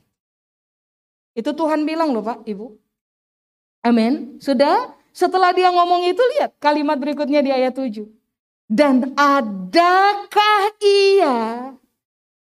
Itu 1.34 1.58
Tuhan 1.58 1.90
bilang 1.90 2.14
loh 2.14 2.22
Pak, 2.22 2.46
Ibu. 2.46 2.91
Amin. 3.82 4.38
Sudah? 4.38 4.94
Setelah 5.12 5.52
dia 5.52 5.68
ngomong 5.74 6.08
itu 6.08 6.24
lihat 6.38 6.56
kalimat 6.62 6.96
berikutnya 6.96 7.44
di 7.44 7.52
ayat 7.52 7.76
7. 7.76 8.08
Dan 8.72 9.12
adakah 9.20 10.62
ia 10.80 11.76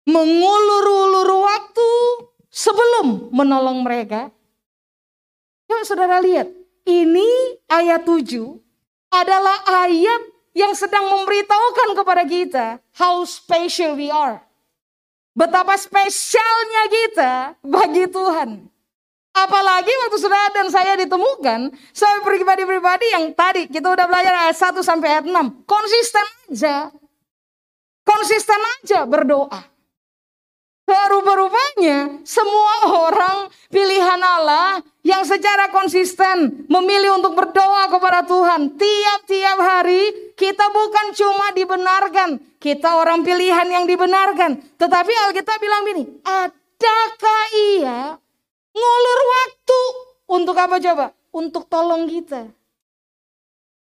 mengulur-ulur 0.10 1.30
waktu 1.46 1.92
sebelum 2.50 3.30
menolong 3.30 3.86
mereka? 3.86 4.34
Coba 5.70 5.86
saudara 5.86 6.18
lihat, 6.18 6.50
ini 6.90 7.30
ayat 7.70 8.02
7 8.02 8.58
adalah 9.14 9.58
ayat 9.86 10.22
yang 10.56 10.74
sedang 10.74 11.06
memberitahukan 11.14 11.90
kepada 11.94 12.24
kita 12.26 12.66
how 12.98 13.22
special 13.28 13.94
we 13.94 14.10
are. 14.10 14.42
Betapa 15.36 15.76
spesialnya 15.76 16.84
kita 16.88 17.32
bagi 17.60 18.08
Tuhan. 18.08 18.72
Apalagi 19.36 19.92
waktu 20.08 20.18
saudara 20.18 20.48
dan 20.56 20.72
saya 20.72 20.96
ditemukan, 20.96 21.76
saya 21.92 22.24
pribadi-pribadi 22.24 23.12
yang 23.12 23.36
tadi 23.36 23.68
kita 23.68 23.92
udah 23.92 24.08
belajar 24.08 24.32
ayat 24.48 24.56
1 24.56 24.80
sampai 24.80 25.20
ayat 25.20 25.26
6. 25.28 25.68
Konsisten 25.68 26.26
aja. 26.48 26.88
Konsisten 28.08 28.62
aja 28.80 29.04
berdoa. 29.04 29.76
Rupa-rupanya 30.86 32.22
semua 32.22 32.76
orang 33.10 33.50
pilihan 33.74 34.22
Allah 34.22 34.80
yang 35.02 35.26
secara 35.26 35.70
konsisten 35.74 36.66
memilih 36.70 37.18
untuk 37.18 37.34
berdoa 37.34 37.90
kepada 37.90 38.22
Tuhan 38.26 38.74
tiap-tiap 38.78 39.58
hari 39.58 40.34
kita 40.38 40.66
bukan 40.70 41.06
cuma 41.18 41.48
dibenarkan, 41.56 42.38
kita 42.62 43.02
orang 43.02 43.26
pilihan 43.26 43.66
yang 43.66 43.86
dibenarkan. 43.90 44.62
Tetapi 44.78 45.14
Alkitab 45.30 45.58
bilang 45.58 45.84
gini, 45.90 46.04
adakah 46.22 47.44
ia 47.54 48.00
ngulur 48.76 49.20
waktu 49.24 49.80
untuk 50.36 50.56
apa 50.60 50.76
coba? 50.84 51.06
Untuk 51.32 51.64
tolong 51.72 52.08
kita. 52.12 52.48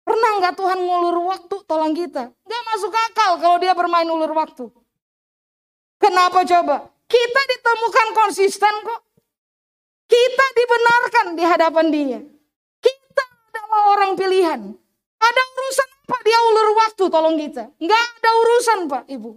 Pernah 0.07 0.31
nggak 0.41 0.55
Tuhan 0.57 0.79
ngulur 0.81 1.17
waktu 1.29 1.55
tolong 1.69 1.93
kita? 1.93 2.31
Nggak 2.31 2.63
masuk 2.73 2.89
akal 2.89 3.31
kalau 3.37 3.57
dia 3.61 3.77
bermain 3.77 4.07
ulur 4.09 4.33
waktu. 4.33 4.71
Kenapa 5.99 6.41
coba? 6.47 6.89
Kita 7.05 7.41
ditemukan 7.45 8.07
konsisten 8.15 8.73
kok. 8.81 9.01
Kita 10.09 10.45
dibenarkan 10.57 11.25
di 11.37 11.43
hadapan 11.45 11.85
dia. 11.93 12.19
Kita 12.81 13.23
adalah 13.53 13.81
orang 13.93 14.11
pilihan. 14.17 14.61
Ada 15.19 15.41
urusan 15.53 15.89
apa 16.09 16.17
dia 16.25 16.39
ulur 16.49 16.69
waktu 16.73 17.03
tolong 17.11 17.35
kita? 17.37 17.63
Enggak 17.77 18.01
ada 18.01 18.29
urusan 18.33 18.79
Pak 18.89 19.03
Ibu. 19.13 19.31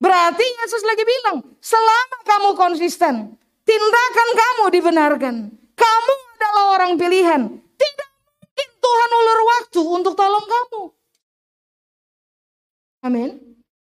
Berarti 0.00 0.44
Yesus 0.44 0.80
lagi 0.84 1.04
bilang, 1.04 1.44
selama 1.60 2.16
kamu 2.24 2.50
konsisten, 2.56 3.36
tindakan 3.66 4.28
kamu 4.32 4.64
dibenarkan. 4.72 5.34
Kamu 5.76 6.14
adalah 6.38 6.64
orang 6.80 6.92
pilihan. 6.96 7.42
Tidak 7.52 8.10
mungkin 8.24 8.70
Tuhan 8.80 9.10
ulur 9.10 9.40
waktu 9.44 9.82
untuk 9.84 10.14
tolong 10.14 10.46
kamu. 10.46 10.82
Amin. 13.04 13.30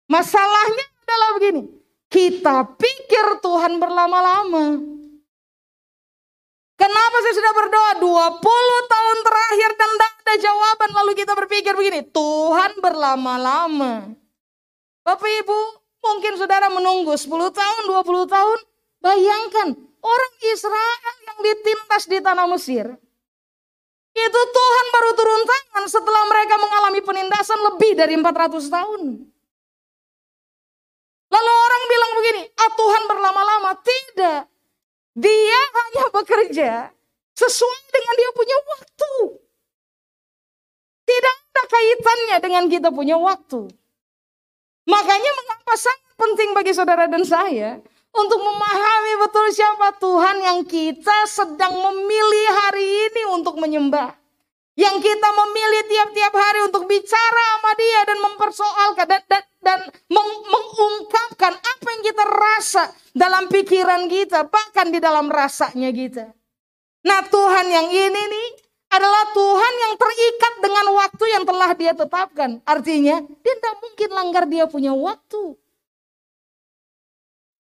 Masalahnya 0.09 0.87
adalah 1.05 1.29
begini. 1.37 1.63
Kita 2.09 2.65
pikir 2.77 3.43
Tuhan 3.45 3.77
berlama-lama. 3.77 4.81
Kenapa 6.77 7.17
saya 7.23 7.35
sudah 7.39 7.53
berdoa 7.55 7.93
20 8.03 8.93
tahun 8.95 9.19
terakhir 9.23 9.71
dan 9.79 9.91
tidak 9.95 10.13
ada 10.19 10.35
jawaban 10.35 10.91
lalu 10.99 11.13
kita 11.15 11.33
berpikir 11.39 11.73
begini, 11.79 12.03
Tuhan 12.11 12.83
berlama-lama. 12.83 14.11
Bapak 15.07 15.31
Ibu, 15.47 15.59
mungkin 16.03 16.35
saudara 16.35 16.67
menunggu 16.75 17.15
10 17.15 17.31
tahun, 17.55 17.83
20 17.87 18.27
tahun. 18.27 18.59
Bayangkan, 19.03 19.75
orang 19.99 20.35
Israel 20.47 20.99
yang 21.27 21.39
ditindas 21.43 22.05
di 22.07 22.19
tanah 22.23 22.47
Mesir. 22.47 22.87
Itu 24.13 24.41
Tuhan 24.47 24.87
baru 24.93 25.11
turun 25.19 25.43
tangan 25.43 25.85
setelah 25.91 26.23
mereka 26.31 26.55
mengalami 26.61 27.01
penindasan 27.03 27.61
lebih 27.73 27.99
dari 27.99 28.15
400 28.15 28.63
tahun. 28.71 29.03
Lalu 31.33 31.53
orang 31.53 31.83
bilang 31.89 32.13
begini, 32.21 32.43
ah 32.61 32.71
Tuhan 32.77 33.03
berlama-lama. 33.09 33.71
Tidak. 33.81 34.41
Dia 35.17 35.61
hanya 35.83 36.05
bekerja 36.13 36.71
sesuai 37.33 37.85
dengan 37.89 38.15
dia 38.21 38.31
punya 38.37 38.57
waktu. 38.69 39.13
Tidak 41.09 41.37
ada 41.53 41.63
kaitannya 41.67 42.37
dengan 42.39 42.65
kita 42.69 42.89
punya 42.93 43.17
waktu. 43.17 43.67
Makanya 44.87 45.31
mengapa 45.33 45.75
sangat 45.75 46.13
penting 46.21 46.51
bagi 46.53 46.73
saudara 46.77 47.09
dan 47.09 47.25
saya 47.25 47.81
untuk 48.13 48.41
memahami 48.41 49.13
betul 49.25 49.47
siapa 49.53 49.89
Tuhan 49.97 50.37
yang 50.45 50.61
kita 50.69 51.19
sedang 51.29 51.73
memilih 51.73 52.47
hari 52.65 52.87
ini 53.09 53.23
untuk 53.33 53.57
menyembah. 53.57 54.13
Yang 54.73 55.05
kita 55.05 55.29
memilih 55.37 55.83
tiap-tiap 55.85 56.33
hari 56.33 56.61
untuk 56.65 56.89
bicara 56.89 57.45
sama 57.57 57.73
dia 57.77 58.01
dan 58.09 58.19
mempersoalkan 58.25 59.05
dan, 59.05 59.23
dan, 59.29 59.43
dan 59.61 59.81
meng, 60.09 60.31
mengungkapkan 60.49 61.53
apa 61.61 61.87
yang 61.93 62.03
kita 62.09 62.25
rasa 62.25 62.85
dalam 63.13 63.53
pikiran 63.53 64.09
kita, 64.09 64.49
bahkan 64.49 64.89
di 64.89 64.97
dalam 64.97 65.29
rasanya 65.29 65.93
kita. 65.93 66.33
Nah 67.05 67.21
Tuhan 67.29 67.67
yang 67.69 67.89
ini 67.93 68.23
nih 68.33 68.49
adalah 68.93 69.25
Tuhan 69.33 69.75
yang 69.89 69.95
terikat 69.97 70.55
dengan 70.65 70.87
waktu 70.97 71.25
yang 71.33 71.45
telah 71.45 71.71
dia 71.77 71.93
tetapkan. 71.93 72.51
Artinya 72.65 73.21
dia 73.25 73.55
tidak 73.57 73.77
mungkin 73.81 74.09
langgar 74.13 74.45
dia 74.49 74.65
punya 74.69 74.93
waktu. 74.97 75.57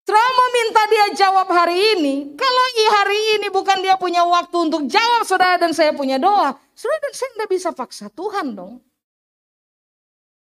Trauma 0.05 0.47
minta 0.51 0.83
dia 0.91 1.07
jawab 1.15 1.49
hari 1.53 1.77
ini. 1.97 2.35
Kalau 2.35 2.65
hari 2.91 3.21
ini 3.39 3.49
bukan 3.49 3.79
dia 3.81 3.95
punya 3.95 4.27
waktu 4.27 4.57
untuk 4.71 4.87
jawab 4.91 5.23
saudara 5.25 5.57
dan 5.61 5.73
saya 5.73 5.95
punya 5.95 6.19
doa. 6.19 6.57
Saudara 6.75 7.01
dan 7.07 7.15
saya 7.15 7.31
tidak 7.37 7.51
bisa 7.51 7.69
paksa 7.71 8.07
Tuhan 8.11 8.55
dong. 8.57 8.83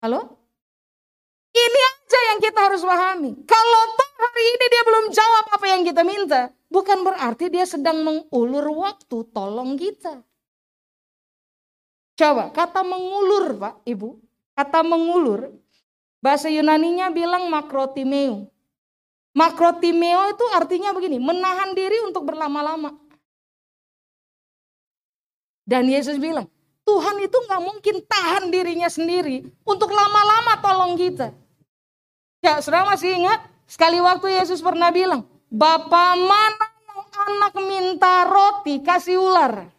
Halo? 0.00 0.40
Ini 1.50 1.80
aja 1.92 2.20
yang 2.32 2.38
kita 2.40 2.60
harus 2.62 2.82
pahami. 2.86 3.36
Kalau 3.44 3.82
toh 3.98 4.10
hari 4.22 4.44
ini 4.54 4.64
dia 4.70 4.82
belum 4.86 5.04
jawab 5.12 5.44
apa 5.52 5.66
yang 5.68 5.82
kita 5.82 6.02
minta. 6.06 6.42
Bukan 6.70 7.02
berarti 7.02 7.50
dia 7.50 7.66
sedang 7.66 8.00
mengulur 8.06 8.86
waktu 8.86 9.16
tolong 9.34 9.74
kita. 9.74 10.22
Coba 12.14 12.54
kata 12.54 12.86
mengulur 12.86 13.58
Pak 13.58 13.74
Ibu. 13.84 14.08
Kata 14.54 14.80
mengulur. 14.86 15.52
Bahasa 16.20 16.52
Yunaninya 16.52 17.08
bilang 17.10 17.48
makrotimeu. 17.48 18.46
Makrotimeo 19.30 20.34
itu 20.34 20.44
artinya 20.58 20.90
begini, 20.90 21.22
menahan 21.22 21.70
diri 21.74 22.02
untuk 22.02 22.26
berlama-lama. 22.26 22.90
Dan 25.62 25.86
Yesus 25.86 26.18
bilang, 26.18 26.50
Tuhan 26.82 27.22
itu 27.22 27.38
nggak 27.38 27.62
mungkin 27.62 27.96
tahan 28.10 28.50
dirinya 28.50 28.90
sendiri 28.90 29.46
untuk 29.62 29.94
lama-lama 29.94 30.58
tolong 30.58 30.98
kita. 30.98 31.30
Ya, 32.42 32.58
saudara 32.58 32.90
masih 32.90 33.14
ingat? 33.14 33.46
Sekali 33.70 34.02
waktu 34.02 34.34
Yesus 34.34 34.58
pernah 34.58 34.90
bilang, 34.90 35.22
Bapak 35.46 36.18
mana 36.18 36.66
yang 36.90 37.02
anak 37.06 37.54
minta 37.62 38.26
roti 38.26 38.82
kasih 38.82 39.22
ular? 39.22 39.70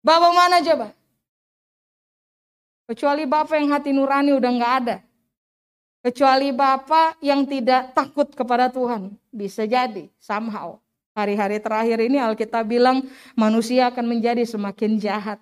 Bapak 0.00 0.32
mana 0.32 0.64
coba? 0.64 0.96
Kecuali 2.88 3.28
Bapak 3.28 3.60
yang 3.60 3.68
hati 3.76 3.92
nurani 3.92 4.32
udah 4.32 4.50
nggak 4.50 4.74
ada. 4.80 4.96
Kecuali 6.00 6.48
Bapak 6.48 7.20
yang 7.20 7.44
tidak 7.44 7.92
takut 7.92 8.32
kepada 8.32 8.72
Tuhan. 8.72 9.20
Bisa 9.28 9.68
jadi, 9.68 10.08
somehow. 10.16 10.80
Hari-hari 11.12 11.60
terakhir 11.60 12.00
ini 12.00 12.16
Alkitab 12.16 12.64
bilang 12.64 13.04
manusia 13.36 13.92
akan 13.92 14.08
menjadi 14.08 14.48
semakin 14.48 14.96
jahat. 14.96 15.36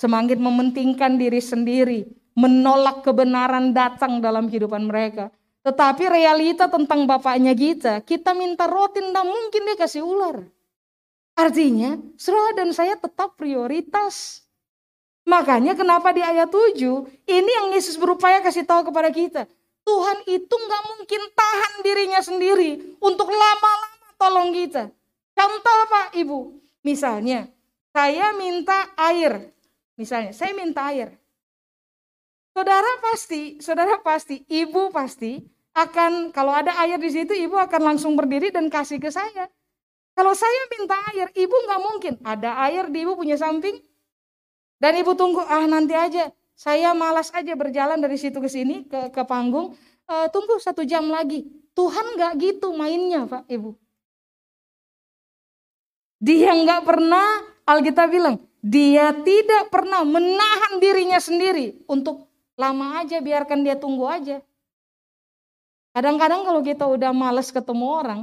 Semakin 0.00 0.40
mementingkan 0.40 1.20
diri 1.20 1.44
sendiri. 1.44 2.08
Menolak 2.32 3.04
kebenaran 3.04 3.76
datang 3.76 4.24
dalam 4.24 4.48
kehidupan 4.48 4.88
mereka. 4.88 5.28
Tetapi 5.60 6.08
realita 6.08 6.72
tentang 6.72 7.04
bapaknya 7.04 7.52
kita, 7.52 8.00
kita 8.00 8.32
minta 8.32 8.64
roti, 8.64 9.04
tidak 9.04 9.26
mungkin 9.28 9.60
dia 9.68 9.76
kasih 9.76 10.08
ular. 10.08 10.40
Artinya, 11.36 12.00
saudara 12.16 12.64
dan 12.64 12.72
saya 12.72 12.96
tetap 12.96 13.36
prioritas. 13.36 14.40
Makanya 15.28 15.76
kenapa 15.76 16.16
di 16.16 16.24
ayat 16.24 16.48
7, 16.48 16.80
ini 17.28 17.50
yang 17.52 17.68
Yesus 17.76 18.00
berupaya 18.00 18.40
kasih 18.40 18.64
tahu 18.64 18.88
kepada 18.88 19.12
kita. 19.12 19.44
Tuhan 19.88 20.18
itu 20.28 20.52
nggak 20.52 20.82
mungkin 20.92 21.22
tahan 21.32 21.72
dirinya 21.80 22.20
sendiri 22.20 23.00
untuk 23.00 23.32
lama-lama 23.32 24.08
tolong 24.20 24.52
kita. 24.52 24.92
Contoh 25.32 25.80
Pak 25.88 26.12
Ibu, 26.12 26.52
misalnya 26.84 27.48
saya 27.96 28.36
minta 28.36 28.92
air, 29.00 29.48
misalnya 29.96 30.36
saya 30.36 30.52
minta 30.52 30.92
air. 30.92 31.16
Saudara 32.52 33.00
pasti, 33.00 33.64
saudara 33.64 33.96
pasti, 34.04 34.44
ibu 34.44 34.92
pasti 34.92 35.40
akan 35.72 36.36
kalau 36.36 36.52
ada 36.52 36.76
air 36.84 37.00
di 37.00 37.08
situ, 37.08 37.32
ibu 37.32 37.56
akan 37.56 37.94
langsung 37.94 38.12
berdiri 38.12 38.52
dan 38.52 38.68
kasih 38.68 39.00
ke 39.00 39.08
saya. 39.08 39.48
Kalau 40.12 40.36
saya 40.36 40.68
minta 40.68 41.00
air, 41.16 41.32
ibu 41.32 41.54
nggak 41.54 41.80
mungkin 41.80 42.14
ada 42.28 42.60
air 42.68 42.92
di 42.92 43.08
ibu 43.08 43.16
punya 43.16 43.40
samping, 43.40 43.78
dan 44.82 45.00
ibu 45.00 45.16
tunggu 45.16 45.40
ah 45.48 45.64
nanti 45.64 45.96
aja 45.96 46.28
saya 46.58 46.90
malas 46.90 47.30
aja 47.30 47.54
berjalan 47.54 48.02
dari 48.02 48.18
situ 48.18 48.42
ke 48.42 48.50
sini 48.50 48.82
ke, 48.90 49.14
ke 49.14 49.22
panggung. 49.22 49.78
E, 50.10 50.14
tunggu 50.34 50.58
satu 50.58 50.82
jam 50.82 51.06
lagi. 51.06 51.46
Tuhan 51.78 52.18
nggak 52.18 52.32
gitu 52.42 52.74
mainnya, 52.74 53.30
Pak 53.30 53.46
Ibu. 53.46 53.78
Dia 56.18 56.50
nggak 56.58 56.82
pernah, 56.82 57.46
Alkitab 57.62 58.10
bilang, 58.10 58.42
dia 58.58 59.14
tidak 59.22 59.70
pernah 59.70 60.02
menahan 60.02 60.82
dirinya 60.82 61.22
sendiri 61.22 61.86
untuk 61.86 62.26
lama 62.58 63.06
aja, 63.06 63.22
biarkan 63.22 63.62
dia 63.62 63.78
tunggu 63.78 64.10
aja. 64.10 64.42
Kadang-kadang 65.94 66.42
kalau 66.42 66.58
kita 66.66 66.90
udah 66.90 67.14
males 67.14 67.54
ketemu 67.54 67.86
orang, 67.86 68.20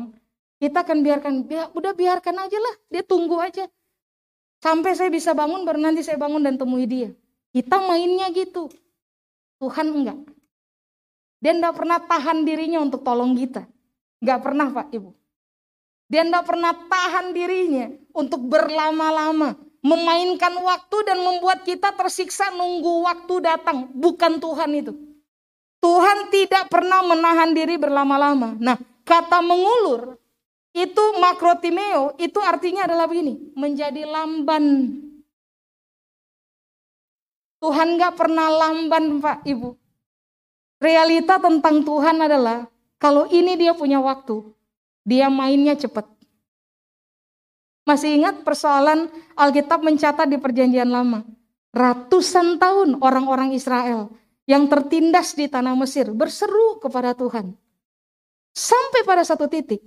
kita 0.59 0.83
akan 0.83 0.97
biarkan, 1.07 1.33
udah 1.71 1.93
biarkan 1.95 2.35
aja 2.35 2.59
lah, 2.59 2.75
dia 2.91 3.03
tunggu 3.07 3.39
aja. 3.39 3.63
Sampai 4.59 4.91
saya 4.99 5.07
bisa 5.07 5.31
bangun 5.31 5.63
baru 5.63 5.79
nanti 5.79 6.03
saya 6.03 6.19
bangun 6.19 6.43
dan 6.43 6.59
temui 6.59 6.83
dia. 6.83 7.15
Kita 7.55 7.79
mainnya 7.79 8.27
gitu. 8.35 8.67
Tuhan 9.63 9.87
enggak. 9.87 10.19
Dia 11.39 11.55
enggak 11.55 11.79
pernah 11.79 12.03
tahan 12.03 12.43
dirinya 12.43 12.83
untuk 12.83 12.99
tolong 12.99 13.31
kita. 13.31 13.63
Enggak 14.19 14.39
pernah 14.43 14.67
Pak 14.67 14.91
Ibu. 14.91 15.15
Dia 16.11 16.27
enggak 16.27 16.51
pernah 16.51 16.75
tahan 16.75 17.31
dirinya 17.31 17.95
untuk 18.11 18.43
berlama-lama. 18.43 19.55
Memainkan 19.79 20.51
waktu 20.59 20.97
dan 21.07 21.23
membuat 21.23 21.63
kita 21.63 21.95
tersiksa 21.95 22.51
nunggu 22.51 23.07
waktu 23.07 23.39
datang. 23.39 23.87
Bukan 23.95 24.43
Tuhan 24.43 24.75
itu. 24.75 24.91
Tuhan 25.79 26.27
tidak 26.35 26.67
pernah 26.67 27.07
menahan 27.07 27.55
diri 27.55 27.79
berlama-lama. 27.79 28.57
Nah, 28.59 28.75
kata 29.07 29.39
mengulur 29.39 30.19
itu 30.75 31.03
makrotimeo, 31.23 32.19
itu 32.19 32.35
artinya 32.43 32.83
adalah 32.83 33.07
begini, 33.07 33.55
menjadi 33.55 34.03
lamban. 34.03 35.04
Tuhan 37.65 37.97
gak 37.97 38.13
pernah 38.13 38.45
lamban 38.45 39.17
Pak 39.17 39.41
Ibu. 39.41 39.73
Realita 40.77 41.41
tentang 41.41 41.81
Tuhan 41.81 42.21
adalah 42.21 42.69
kalau 43.01 43.25
ini 43.25 43.57
dia 43.57 43.73
punya 43.73 43.97
waktu, 43.97 44.53
dia 45.01 45.33
mainnya 45.33 45.73
cepat. 45.73 46.05
Masih 47.89 48.21
ingat 48.21 48.45
persoalan 48.45 49.09
Alkitab 49.33 49.81
mencatat 49.81 50.29
di 50.29 50.37
perjanjian 50.37 50.93
lama. 50.93 51.25
Ratusan 51.73 52.61
tahun 52.61 53.01
orang-orang 53.01 53.57
Israel 53.57 54.13
yang 54.45 54.69
tertindas 54.69 55.33
di 55.33 55.49
tanah 55.49 55.73
Mesir 55.73 56.13
berseru 56.13 56.77
kepada 56.77 57.17
Tuhan. 57.17 57.49
Sampai 58.53 59.01
pada 59.09 59.25
satu 59.25 59.49
titik, 59.49 59.81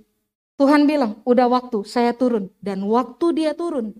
Tuhan 0.59 0.83
bilang, 0.83 1.23
udah 1.23 1.47
waktu 1.47 1.87
saya 1.87 2.11
turun. 2.11 2.51
Dan 2.59 2.83
waktu 2.91 3.39
dia 3.39 3.55
turun, 3.55 3.95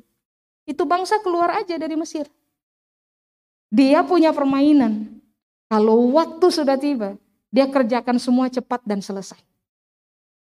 itu 0.68 0.84
bangsa 0.84 1.24
keluar 1.24 1.56
aja 1.56 1.80
dari 1.80 1.96
Mesir. 1.96 2.28
Dia 3.70 4.02
punya 4.02 4.34
permainan. 4.34 5.22
Kalau 5.70 6.10
waktu 6.18 6.50
sudah 6.50 6.78
tiba, 6.78 7.16
dia 7.54 7.70
kerjakan 7.70 8.18
semua 8.18 8.50
cepat 8.50 8.82
dan 8.86 9.02
selesai. 9.02 9.38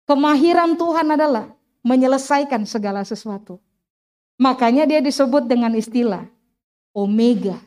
Kemahiran 0.09 0.73
Tuhan 0.73 1.07
adalah 1.13 1.53
menyelesaikan 1.85 2.65
segala 2.65 3.05
sesuatu. 3.05 3.61
Makanya 4.41 4.89
dia 4.89 4.99
disebut 5.01 5.45
dengan 5.45 5.73
istilah 5.77 6.25
Omega. 6.93 7.61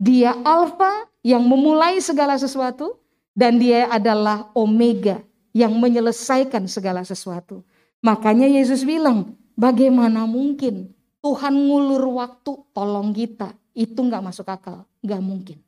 Dia 0.00 0.32
Alfa 0.40 1.06
yang 1.20 1.44
memulai 1.44 2.00
segala 2.00 2.40
sesuatu 2.40 2.96
dan 3.36 3.60
dia 3.60 3.86
adalah 3.92 4.48
Omega 4.56 5.20
yang 5.52 5.76
menyelesaikan 5.76 6.64
segala 6.66 7.04
sesuatu. 7.04 7.60
Makanya 8.02 8.48
Yesus 8.48 8.82
bilang, 8.82 9.36
bagaimana 9.54 10.26
mungkin 10.26 10.90
Tuhan 11.22 11.54
ngulur 11.54 12.02
waktu 12.18 12.52
tolong 12.74 13.14
kita. 13.14 13.54
Itu 13.72 14.04
nggak 14.04 14.24
masuk 14.24 14.46
akal, 14.48 14.84
nggak 15.00 15.22
mungkin. 15.24 15.58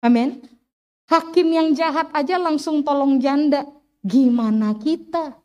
Amin. 0.00 0.44
Hakim 1.06 1.48
yang 1.52 1.70
jahat 1.76 2.10
aja 2.10 2.40
langsung 2.40 2.82
tolong 2.82 3.22
janda. 3.22 3.68
Gimana 4.02 4.74
kita? 4.78 5.38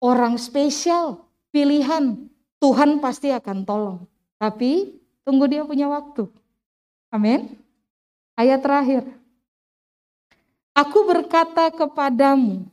Orang 0.00 0.36
spesial, 0.40 1.26
pilihan. 1.52 2.28
Tuhan 2.60 3.00
pasti 3.00 3.28
akan 3.28 3.64
tolong. 3.64 4.00
Tapi 4.40 5.00
tunggu 5.24 5.48
dia 5.48 5.64
punya 5.64 5.88
waktu. 5.88 6.28
Amin. 7.12 7.56
Ayat 8.36 8.60
terakhir. 8.64 9.04
Aku 10.74 11.06
berkata 11.06 11.70
kepadamu, 11.70 12.66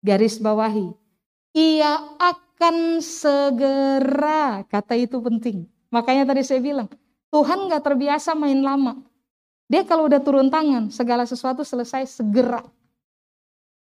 garis 0.00 0.40
bawahi, 0.40 0.88
ia 1.52 2.00
akan 2.16 3.04
segera, 3.04 4.64
kata 4.64 4.96
itu 4.96 5.20
penting. 5.20 5.68
Makanya 5.92 6.24
tadi 6.32 6.40
saya 6.40 6.64
bilang, 6.64 6.88
Tuhan 7.30 7.68
gak 7.68 7.82
terbiasa 7.82 8.32
main 8.38 8.60
lama. 8.62 9.02
Dia 9.66 9.82
kalau 9.82 10.06
udah 10.06 10.22
turun 10.22 10.46
tangan, 10.46 10.94
segala 10.94 11.26
sesuatu 11.26 11.66
selesai 11.66 12.06
segera. 12.06 12.62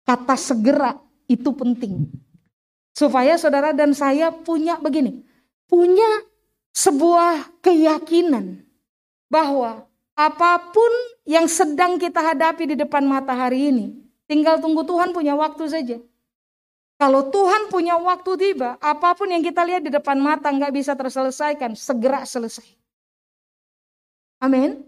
Kata 0.05 0.37
segera 0.37 1.01
itu 1.25 1.49
penting. 1.53 2.09
Supaya 2.93 3.33
saudara 3.41 3.73
dan 3.73 3.97
saya 3.97 4.29
punya 4.29 4.77
begini, 4.77 5.25
punya 5.65 6.21
sebuah 6.77 7.49
keyakinan 7.65 8.61
bahwa 9.33 9.89
apa 10.13 10.61
pun 10.69 10.93
yang 11.25 11.49
sedang 11.49 11.97
kita 11.97 12.21
hadapi 12.21 12.69
di 12.69 12.75
depan 12.77 13.01
matahari 13.01 13.73
ini, 13.73 13.97
tinggal 14.29 14.61
tunggu 14.61 14.85
Tuhan 14.85 15.09
punya 15.09 15.33
waktu 15.33 15.65
saja. 15.65 15.97
Kalau 17.01 17.33
Tuhan 17.33 17.73
punya 17.73 17.97
waktu 17.97 18.31
tiba, 18.37 18.77
apa 18.77 19.17
pun 19.17 19.25
yang 19.33 19.41
kita 19.41 19.65
lihat 19.65 19.81
di 19.81 19.89
depan 19.89 20.21
mata 20.21 20.53
nggak 20.53 20.69
bisa 20.69 20.93
terselesaikan, 20.93 21.73
segera 21.73 22.21
selesai. 22.21 22.82
Amin. 24.43 24.83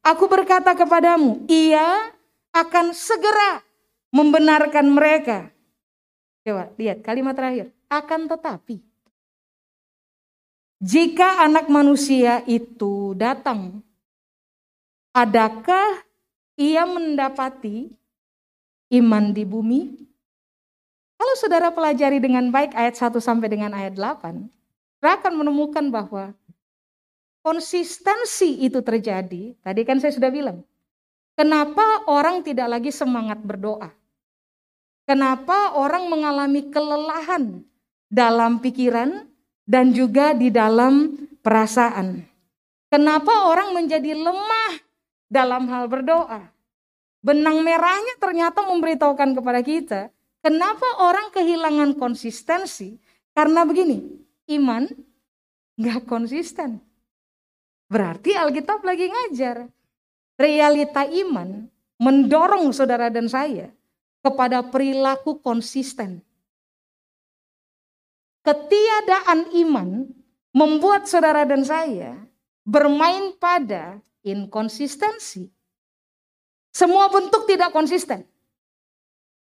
Aku 0.00 0.24
berkata 0.24 0.72
kepadamu, 0.72 1.44
ia 1.44 2.08
akan 2.56 2.96
segera 2.96 3.60
membenarkan 4.08 4.88
mereka. 4.88 5.52
Coba 6.40 6.72
lihat 6.80 7.04
kalimat 7.04 7.36
terakhir. 7.36 7.68
Akan 7.92 8.24
tetapi, 8.24 8.80
jika 10.80 11.44
anak 11.44 11.68
manusia 11.68 12.40
itu 12.48 13.12
datang 13.14 13.84
Adakah 15.16 16.04
ia 16.60 16.84
mendapati 16.84 17.88
iman 19.00 19.32
di 19.32 19.48
bumi? 19.48 19.96
Kalau 21.16 21.34
saudara 21.40 21.72
pelajari 21.72 22.20
dengan 22.20 22.52
baik 22.52 22.76
ayat 22.76 23.00
1 23.00 23.16
sampai 23.24 23.48
dengan 23.48 23.72
ayat 23.72 23.96
8, 23.96 24.44
saudara 25.00 25.16
akan 25.16 25.32
menemukan 25.40 25.88
bahwa 25.88 26.36
konsistensi 27.46 28.66
itu 28.66 28.82
terjadi. 28.82 29.54
Tadi 29.62 29.80
kan 29.86 30.02
saya 30.02 30.10
sudah 30.10 30.34
bilang, 30.34 30.66
kenapa 31.38 32.02
orang 32.10 32.42
tidak 32.42 32.66
lagi 32.66 32.90
semangat 32.90 33.38
berdoa? 33.38 33.94
Kenapa 35.06 35.78
orang 35.78 36.10
mengalami 36.10 36.66
kelelahan 36.74 37.62
dalam 38.10 38.58
pikiran 38.58 39.30
dan 39.62 39.94
juga 39.94 40.34
di 40.34 40.50
dalam 40.50 41.14
perasaan? 41.46 42.26
Kenapa 42.90 43.46
orang 43.46 43.78
menjadi 43.78 44.18
lemah 44.18 44.82
dalam 45.30 45.66
hal 45.70 45.90
berdoa. 45.90 46.50
Benang 47.22 47.66
merahnya 47.66 48.14
ternyata 48.22 48.62
memberitahukan 48.62 49.34
kepada 49.34 49.60
kita, 49.66 50.00
kenapa 50.42 50.86
orang 51.02 51.34
kehilangan 51.34 51.98
konsistensi? 51.98 53.02
Karena 53.34 53.66
begini, 53.66 54.06
iman 54.54 54.86
nggak 55.76 56.06
konsisten. 56.06 56.85
Berarti 57.86 58.34
Alkitab 58.34 58.82
lagi 58.82 59.06
ngajar. 59.06 59.70
Realita 60.36 61.08
iman 61.08 61.64
mendorong 61.96 62.68
saudara 62.76 63.08
dan 63.08 63.24
saya 63.24 63.72
kepada 64.20 64.60
perilaku 64.68 65.40
konsisten. 65.40 66.20
Ketiadaan 68.44 69.48
iman 69.64 70.12
membuat 70.52 71.08
saudara 71.08 71.48
dan 71.48 71.64
saya 71.64 72.20
bermain 72.66 73.32
pada 73.40 73.98
inkonsistensi. 74.26 75.48
Semua 76.74 77.08
bentuk 77.08 77.48
tidak 77.48 77.72
konsisten. 77.72 78.26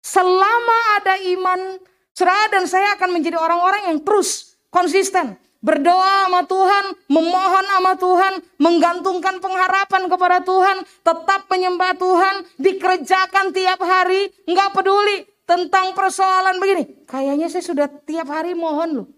Selama 0.04 0.78
ada 1.00 1.18
iman, 1.34 1.80
saudara 2.14 2.46
dan 2.52 2.64
saya 2.68 2.94
akan 2.94 3.10
menjadi 3.18 3.40
orang-orang 3.40 3.90
yang 3.90 3.98
terus 4.04 4.54
konsisten. 4.68 5.34
Berdoa 5.64 6.28
sama 6.28 6.44
Tuhan, 6.44 6.84
memohon 7.08 7.66
sama 7.72 7.92
Tuhan, 7.96 8.34
menggantungkan 8.60 9.40
pengharapan 9.40 10.12
kepada 10.12 10.44
Tuhan, 10.44 10.84
tetap 10.84 11.48
menyembah 11.48 11.96
Tuhan, 11.96 12.34
dikerjakan 12.60 13.48
tiap 13.56 13.80
hari, 13.80 14.28
nggak 14.44 14.76
peduli 14.76 15.24
tentang 15.48 15.96
persoalan 15.96 16.60
begini. 16.60 17.08
Kayaknya 17.08 17.48
saya 17.48 17.64
sudah 17.64 17.88
tiap 18.04 18.28
hari 18.28 18.52
mohon 18.52 18.90
loh. 18.92 19.08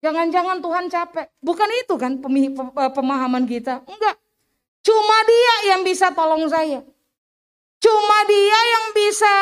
Jangan-jangan 0.00 0.62
Tuhan 0.62 0.84
capek. 0.86 1.26
Bukan 1.42 1.68
itu 1.82 1.94
kan 1.98 2.22
pemahaman 2.94 3.44
kita. 3.50 3.82
Enggak. 3.84 4.16
Cuma 4.80 5.16
dia 5.26 5.54
yang 5.74 5.82
bisa 5.84 6.14
tolong 6.14 6.46
saya. 6.48 6.80
Cuma 7.82 8.18
dia 8.30 8.60
yang 8.62 8.86
bisa 8.96 9.34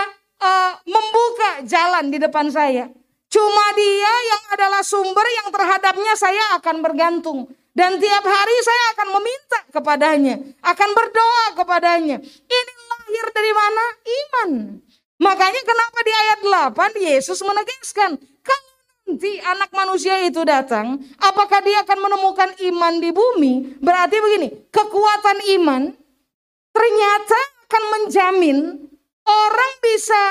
uh, 0.42 0.72
membuka 0.82 1.50
jalan 1.62 2.10
di 2.10 2.18
depan 2.18 2.50
saya. 2.50 2.90
Cuma 3.28 3.64
dia 3.76 4.14
yang 4.32 4.42
adalah 4.56 4.80
sumber 4.80 5.26
yang 5.44 5.48
terhadapnya 5.52 6.14
saya 6.16 6.56
akan 6.56 6.80
bergantung. 6.80 7.48
Dan 7.76 8.00
tiap 8.02 8.24
hari 8.24 8.56
saya 8.64 8.84
akan 8.96 9.08
meminta 9.20 9.60
kepadanya. 9.70 10.34
Akan 10.64 10.90
berdoa 10.96 11.46
kepadanya. 11.54 12.18
Ini 12.24 12.72
lahir 12.88 13.26
dari 13.30 13.52
mana? 13.54 13.84
Iman. 14.02 14.50
Makanya 15.22 15.62
kenapa 15.62 15.98
di 16.02 16.12
ayat 16.12 16.40
8 16.98 17.06
Yesus 17.06 17.38
menegaskan. 17.44 18.18
Kalau 18.18 18.72
nanti 19.06 19.38
anak 19.44 19.70
manusia 19.76 20.18
itu 20.26 20.42
datang, 20.42 20.98
apakah 21.20 21.60
dia 21.62 21.84
akan 21.84 21.98
menemukan 22.02 22.50
iman 22.72 22.94
di 22.98 23.10
bumi? 23.14 23.78
Berarti 23.78 24.16
begini, 24.18 24.48
kekuatan 24.74 25.38
iman 25.58 25.82
ternyata 26.70 27.40
akan 27.68 27.84
menjamin 27.94 28.58
orang 29.26 29.72
bisa 29.84 30.22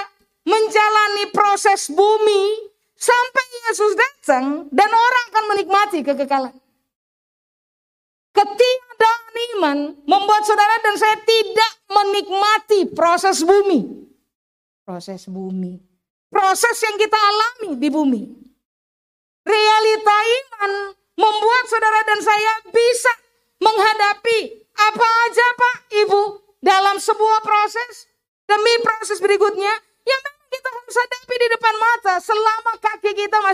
menjalani 0.48 1.26
proses 1.36 1.92
bumi 1.92 2.72
sampai 2.98 3.46
Yesus 3.70 3.94
datang 3.94 4.68
dan 4.74 4.90
orang 4.90 5.26
akan 5.32 5.46
menikmati 5.54 6.00
kekekalan. 6.02 6.56
Ketiadaan 8.34 9.34
iman 9.58 9.78
membuat 10.06 10.46
saudara 10.46 10.78
dan 10.82 10.98
saya 10.98 11.18
tidak 11.22 11.72
menikmati 11.90 12.80
proses 12.94 13.42
bumi. 13.42 14.10
Proses 14.86 15.26
bumi. 15.30 15.78
Proses 16.28 16.78
yang 16.84 16.98
kita 17.00 17.18
alami 17.18 17.80
di 17.80 17.90
bumi. 17.90 18.24
Realita 19.48 20.16
iman 20.16 20.57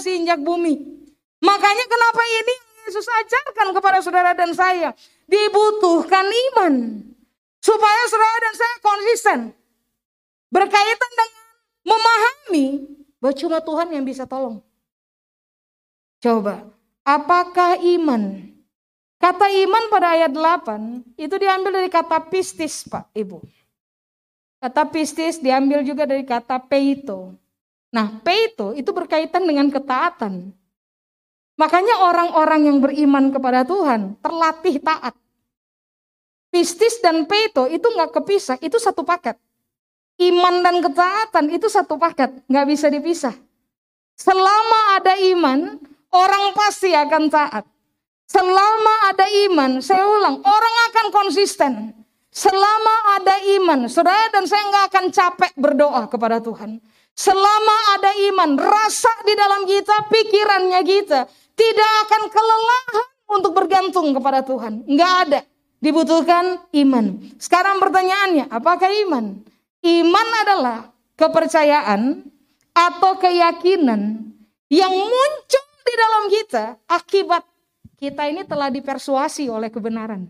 kaki 0.04 0.20
kita 0.20 0.20
masih 0.20 0.20
injak 0.20 0.40
bumi. 0.44 0.76
Makanya 1.40 1.86
kenapa 1.88 2.22
ini 2.24 2.56
Yesus 2.88 3.08
ajarkan 3.08 3.68
kepada 3.72 4.00
saudara 4.04 4.32
dan 4.36 4.52
saya 4.52 4.92
dibutuhkan 5.28 6.28
iman 6.28 7.00
supaya 7.64 8.02
saudara 8.12 8.38
dan 8.44 8.54
saya 8.60 8.76
konsisten 8.84 9.40
berkaitan 10.52 11.12
dengan 11.16 11.30
memahami 11.88 12.66
bahwa 13.20 13.34
cuma 13.40 13.58
Tuhan 13.64 13.88
yang 13.96 14.04
bisa 14.04 14.28
tolong. 14.28 14.60
Coba, 16.20 16.68
apakah 17.04 17.80
iman? 17.80 18.52
Kata 19.20 19.48
iman 19.48 19.84
pada 19.88 20.20
ayat 20.20 20.32
8 20.36 21.16
itu 21.16 21.36
diambil 21.40 21.80
dari 21.80 21.88
kata 21.88 22.28
pistis, 22.28 22.84
Pak, 22.84 23.08
Ibu. 23.16 23.40
Kata 24.60 24.84
pistis 24.88 25.40
diambil 25.40 25.84
juga 25.84 26.04
dari 26.04 26.28
kata 26.28 26.60
peito. 26.60 27.36
Nah, 27.94 28.10
peito 28.26 28.74
itu 28.74 28.90
berkaitan 28.90 29.46
dengan 29.46 29.70
ketaatan. 29.70 30.50
Makanya 31.54 32.02
orang-orang 32.10 32.66
yang 32.66 32.78
beriman 32.82 33.30
kepada 33.30 33.62
Tuhan 33.62 34.18
terlatih 34.18 34.82
taat. 34.82 35.14
Pistis 36.50 36.98
dan 37.06 37.30
peito 37.30 37.70
itu 37.70 37.86
nggak 37.86 38.18
kepisah, 38.18 38.58
itu 38.66 38.82
satu 38.82 39.06
paket. 39.06 39.38
Iman 40.18 40.66
dan 40.66 40.82
ketaatan 40.82 41.54
itu 41.54 41.70
satu 41.70 41.98
paket, 42.02 42.34
nggak 42.50 42.66
bisa 42.66 42.90
dipisah. 42.90 43.34
Selama 44.18 44.98
ada 44.98 45.14
iman, 45.34 45.78
orang 46.14 46.54
pasti 46.58 46.94
akan 46.94 47.30
taat. 47.30 47.66
Selama 48.26 49.14
ada 49.14 49.26
iman, 49.50 49.82
saya 49.82 50.06
ulang, 50.10 50.42
orang 50.42 50.76
akan 50.90 51.08
konsisten. 51.14 51.94
Selama 52.34 53.22
ada 53.22 53.38
iman, 53.62 53.86
saudara 53.86 54.34
dan 54.34 54.50
saya 54.50 54.66
nggak 54.66 54.86
akan 54.90 55.06
capek 55.14 55.52
berdoa 55.54 56.10
kepada 56.10 56.42
Tuhan. 56.42 56.82
Selama 57.14 57.78
ada 57.98 58.12
iman, 58.34 58.58
rasa 58.58 59.14
di 59.22 59.34
dalam 59.38 59.70
kita, 59.70 60.10
pikirannya 60.10 60.82
kita 60.82 61.30
tidak 61.54 61.92
akan 62.10 62.24
kelelahan 62.34 63.08
untuk 63.30 63.52
bergantung 63.54 64.14
kepada 64.18 64.42
Tuhan. 64.42 64.86
Nggak 64.90 65.14
ada. 65.30 65.40
Dibutuhkan 65.84 66.64
iman. 66.74 67.06
Sekarang 67.38 67.78
pertanyaannya, 67.78 68.50
apakah 68.50 68.90
iman? 69.08 69.46
Iman 69.84 70.28
adalah 70.42 70.78
kepercayaan 71.20 72.24
atau 72.74 73.12
keyakinan 73.20 74.32
yang 74.72 74.94
muncul 74.96 75.66
di 75.84 75.94
dalam 75.94 76.24
kita 76.32 76.64
akibat 76.90 77.44
kita 78.02 78.28
ini 78.28 78.42
telah 78.44 78.68
dipersuasi 78.74 79.48
oleh 79.48 79.70
kebenaran. 79.70 80.28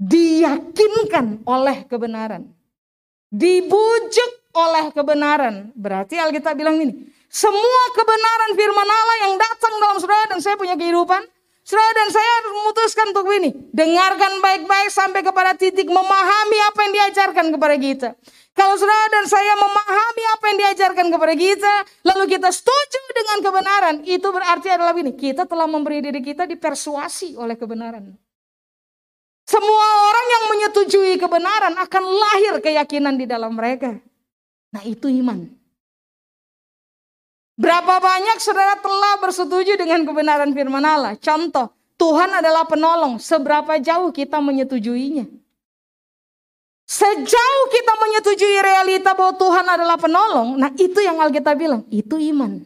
Diyakinkan 0.00 1.46
oleh 1.46 1.86
kebenaran. 1.86 2.50
Dibujuk 3.34 4.30
oleh 4.54 4.94
kebenaran. 4.94 5.74
Berarti 5.74 6.14
Alkitab 6.22 6.54
bilang 6.54 6.78
ini, 6.78 7.10
semua 7.26 7.82
kebenaran 7.98 8.54
firman 8.54 8.86
Allah 8.86 9.16
yang 9.26 9.34
datang 9.34 9.74
dalam 9.82 9.98
saudara 9.98 10.24
dan 10.30 10.38
saya 10.38 10.54
punya 10.54 10.78
kehidupan, 10.78 11.26
Saudara 11.64 11.96
dan 11.96 12.12
saya 12.12 12.32
memutuskan 12.52 13.06
untuk 13.16 13.24
ini. 13.40 13.50
Dengarkan 13.72 14.44
baik-baik 14.44 14.92
sampai 14.92 15.24
kepada 15.24 15.56
titik 15.56 15.88
memahami 15.88 16.58
apa 16.60 16.78
yang 16.84 16.92
diajarkan 16.92 17.46
kepada 17.56 17.76
kita. 17.80 18.08
Kalau 18.52 18.76
saudara 18.76 19.08
dan 19.08 19.24
saya 19.24 19.56
memahami 19.56 20.24
apa 20.36 20.44
yang 20.52 20.58
diajarkan 20.60 21.06
kepada 21.08 21.34
kita, 21.34 21.74
lalu 22.04 22.36
kita 22.36 22.52
setuju 22.52 23.00
dengan 23.16 23.38
kebenaran, 23.40 23.94
itu 24.04 24.28
berarti 24.28 24.68
adalah 24.76 24.92
ini. 24.92 25.16
Kita 25.16 25.48
telah 25.48 25.64
memberi 25.64 26.04
diri 26.04 26.20
kita 26.20 26.44
dipersuasi 26.44 27.40
oleh 27.40 27.56
kebenaran. 27.56 28.12
Semua 29.44 29.86
orang 30.08 30.26
yang 30.26 30.44
menyetujui 30.56 31.14
kebenaran 31.20 31.76
akan 31.76 32.04
lahir 32.04 32.54
keyakinan 32.64 33.20
di 33.20 33.28
dalam 33.28 33.52
mereka. 33.52 34.00
Nah 34.72 34.82
itu 34.88 35.12
iman. 35.20 35.44
Berapa 37.54 38.02
banyak 38.02 38.42
saudara 38.42 38.74
telah 38.80 39.14
bersetuju 39.22 39.78
dengan 39.78 40.02
kebenaran 40.02 40.50
firman 40.50 40.82
Allah? 40.82 41.14
Contoh, 41.20 41.70
Tuhan 41.94 42.42
adalah 42.42 42.66
penolong. 42.66 43.22
Seberapa 43.22 43.78
jauh 43.78 44.10
kita 44.10 44.42
menyetujuinya? 44.42 45.28
Sejauh 46.84 47.64
kita 47.72 47.92
menyetujui 47.96 48.58
realita 48.60 49.16
bahwa 49.16 49.32
Tuhan 49.40 49.64
adalah 49.64 49.96
penolong, 49.96 50.60
nah 50.60 50.68
itu 50.76 51.00
yang 51.00 51.16
Alkitab 51.16 51.56
bilang, 51.56 51.82
itu 51.88 52.20
iman. 52.34 52.60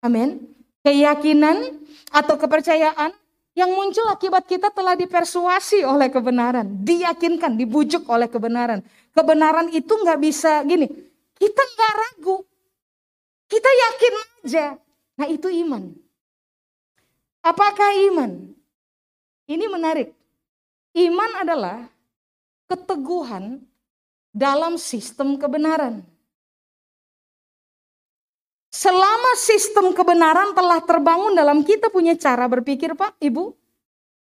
Amin. 0.00 0.40
Keyakinan 0.80 1.84
atau 2.08 2.40
kepercayaan 2.40 3.12
yang 3.54 3.70
muncul 3.70 4.02
akibat 4.10 4.50
kita 4.50 4.68
telah 4.74 4.98
dipersuasi 4.98 5.86
oleh 5.86 6.10
kebenaran, 6.10 6.66
diyakinkan, 6.82 7.54
dibujuk 7.54 8.02
oleh 8.10 8.26
kebenaran. 8.26 8.82
Kebenaran 9.14 9.70
itu 9.70 9.94
nggak 9.94 10.18
bisa 10.18 10.66
gini, 10.66 10.90
kita 11.38 11.62
nggak 11.62 11.92
ragu, 11.94 12.42
kita 13.46 13.70
yakin 13.70 14.14
aja. 14.18 14.66
Nah 15.14 15.26
itu 15.30 15.46
iman. 15.46 15.94
Apakah 17.44 17.94
iman? 18.10 18.50
Ini 19.46 19.66
menarik. 19.70 20.10
Iman 20.96 21.30
adalah 21.44 21.86
keteguhan 22.66 23.62
dalam 24.34 24.80
sistem 24.80 25.38
kebenaran. 25.38 26.02
Selama 28.74 29.38
sistem 29.38 29.94
kebenaran 29.94 30.50
telah 30.50 30.82
terbangun 30.82 31.38
dalam 31.38 31.62
kita 31.62 31.94
punya 31.94 32.18
cara 32.18 32.50
berpikir 32.50 32.98
Pak, 32.98 33.22
Ibu, 33.22 33.54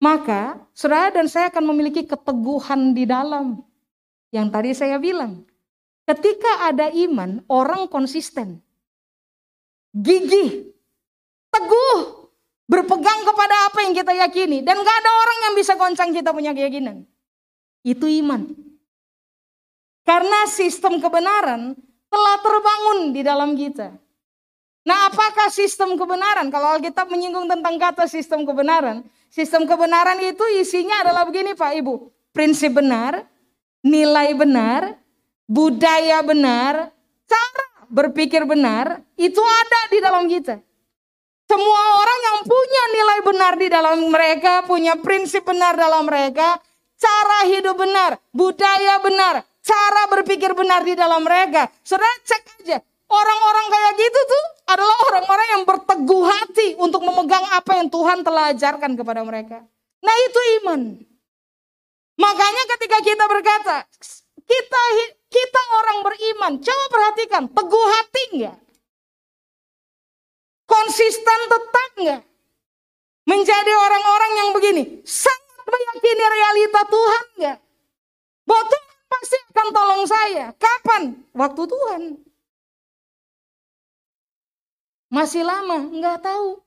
maka 0.01 0.57
saudara 0.73 1.13
dan 1.13 1.29
saya 1.29 1.53
akan 1.53 1.69
memiliki 1.69 2.01
keteguhan 2.01 2.97
di 2.97 3.05
dalam. 3.05 3.61
Yang 4.33 4.47
tadi 4.49 4.71
saya 4.73 4.97
bilang, 4.97 5.45
ketika 6.09 6.65
ada 6.65 6.89
iman, 6.89 7.45
orang 7.45 7.85
konsisten 7.93 8.57
gigih, 9.93 10.73
teguh, 11.53 11.99
berpegang 12.65 13.21
kepada 13.25 13.55
apa 13.69 13.85
yang 13.85 13.93
kita 13.93 14.13
yakini. 14.17 14.65
Dan 14.65 14.81
gak 14.81 14.97
ada 14.97 15.11
orang 15.13 15.39
yang 15.45 15.53
bisa 15.57 15.77
goncang 15.77 16.09
kita 16.09 16.33
punya 16.33 16.57
keyakinan. 16.57 17.05
Itu 17.85 18.05
iman. 18.05 18.49
Karena 20.05 20.49
sistem 20.49 20.97
kebenaran 20.97 21.77
telah 22.09 22.35
terbangun 22.41 23.13
di 23.13 23.21
dalam 23.21 23.53
kita. 23.53 24.08
Nah 24.89 25.05
apakah 25.05 25.53
sistem 25.53 25.93
kebenaran? 25.93 26.49
Kalau 26.49 26.73
Alkitab 26.73 27.13
menyinggung 27.13 27.45
tentang 27.45 27.77
kata 27.77 28.09
sistem 28.09 28.41
kebenaran. 28.41 29.05
Sistem 29.29 29.69
kebenaran 29.69 30.17
itu 30.25 30.41
isinya 30.57 31.05
adalah 31.05 31.29
begini 31.29 31.53
Pak 31.53 31.77
Ibu. 31.77 32.09
Prinsip 32.33 32.73
benar, 32.73 33.21
nilai 33.85 34.33
benar, 34.33 34.97
budaya 35.45 36.25
benar, 36.25 36.89
cara 37.29 37.65
berpikir 37.85 38.49
benar 38.49 39.05
itu 39.13 39.37
ada 39.37 39.81
di 39.93 39.99
dalam 40.01 40.25
kita. 40.25 40.57
Semua 41.45 41.83
orang 42.01 42.19
yang 42.25 42.37
punya 42.45 42.83
nilai 42.93 43.19
benar 43.25 43.53
di 43.57 43.67
dalam 43.69 43.97
mereka, 44.09 44.65
punya 44.65 44.97
prinsip 44.97 45.45
benar 45.45 45.77
dalam 45.77 46.05
mereka, 46.05 46.57
cara 46.97 47.45
hidup 47.45 47.77
benar, 47.77 48.17
budaya 48.33 49.01
benar, 49.01 49.45
cara 49.61 50.01
berpikir 50.13 50.53
benar 50.57 50.81
di 50.81 50.93
dalam 50.93 51.25
mereka. 51.25 51.69
Saudara 51.81 52.13
cek 52.21 52.61
aja, 52.61 52.77
orang-orang 53.09 53.65
kayak 53.69 53.93
gitu 53.97 54.21
tuh 54.29 54.45
adalah 54.69 54.97
orang-orang 55.09 55.47
yang 55.57 55.63
berteguh 55.65 56.23
hati 56.29 56.67
untuk 56.77 57.01
memegang 57.01 57.41
apa 57.57 57.81
yang 57.81 57.89
Tuhan 57.89 58.21
telah 58.21 58.53
ajarkan 58.53 58.93
kepada 58.93 59.25
mereka. 59.25 59.65
Nah 60.05 60.15
itu 60.29 60.39
iman. 60.61 60.81
Makanya 62.19 62.63
ketika 62.77 62.97
kita 63.01 63.25
berkata, 63.25 63.75
kita 64.45 64.81
kita 65.29 65.61
orang 65.81 65.97
beriman, 66.05 66.51
coba 66.61 66.85
perhatikan, 66.91 67.43
teguh 67.49 67.85
hati 67.97 68.23
enggak? 68.35 68.57
Konsisten 70.69 71.39
tetap 71.49 71.89
enggak? 71.97 72.21
Menjadi 73.25 73.73
orang-orang 73.73 74.31
yang 74.37 74.49
begini, 74.53 74.83
sangat 75.05 75.65
meyakini 75.65 76.25
realita 76.29 76.81
Tuhan 76.85 77.23
enggak? 77.37 77.57
Bahwa 78.45 78.63
Tuhan 78.67 78.85
pasti 79.09 79.37
akan 79.53 79.67
tolong 79.73 80.03
saya. 80.05 80.45
Kapan? 80.57 81.01
Waktu 81.33 81.63
Tuhan. 81.65 82.28
Masih 85.09 85.41
lama, 85.41 85.89
enggak 85.89 86.21
tahu. 86.21 86.61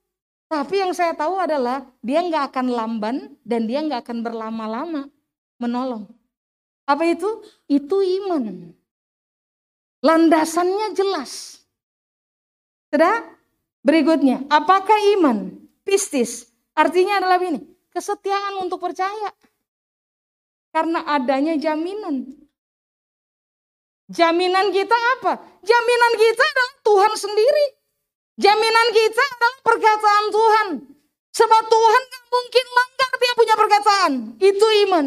Tapi 0.50 0.84
yang 0.84 0.92
saya 0.92 1.14
tahu 1.16 1.38
adalah 1.38 1.86
dia 2.04 2.20
enggak 2.20 2.52
akan 2.52 2.66
lamban 2.74 3.16
dan 3.46 3.64
dia 3.64 3.80
enggak 3.80 4.04
akan 4.04 4.20
berlama-lama 4.20 5.08
menolong. 5.56 6.10
Apa 6.84 7.06
itu? 7.06 7.40
Itu 7.70 8.02
iman. 8.02 8.74
Landasannya 10.02 10.92
jelas. 10.98 11.62
Sudah? 12.90 13.24
Berikutnya, 13.86 14.42
apakah 14.50 14.94
iman? 15.18 15.56
Pistis. 15.86 16.50
Artinya 16.74 17.22
adalah 17.22 17.38
ini, 17.42 17.62
kesetiaan 17.94 18.58
untuk 18.62 18.82
percaya. 18.82 19.30
Karena 20.74 21.06
adanya 21.06 21.54
jaminan. 21.54 22.28
Jaminan 24.12 24.68
kita 24.74 24.96
apa? 25.18 25.40
Jaminan 25.64 26.12
kita 26.18 26.44
adalah 26.44 26.72
Tuhan 26.84 27.12
sendiri. 27.16 27.66
Jaminan 28.40 28.88
kita 28.96 29.22
adalah 29.22 29.54
perkataan 29.60 30.24
Tuhan. 30.32 30.68
Sebab 31.32 31.62
Tuhan 31.68 32.02
gak 32.12 32.24
mungkin 32.28 32.66
langgar 32.72 33.10
dia 33.16 33.32
punya 33.36 33.54
perkataan. 33.56 34.12
Itu 34.40 34.66
iman. 34.88 35.06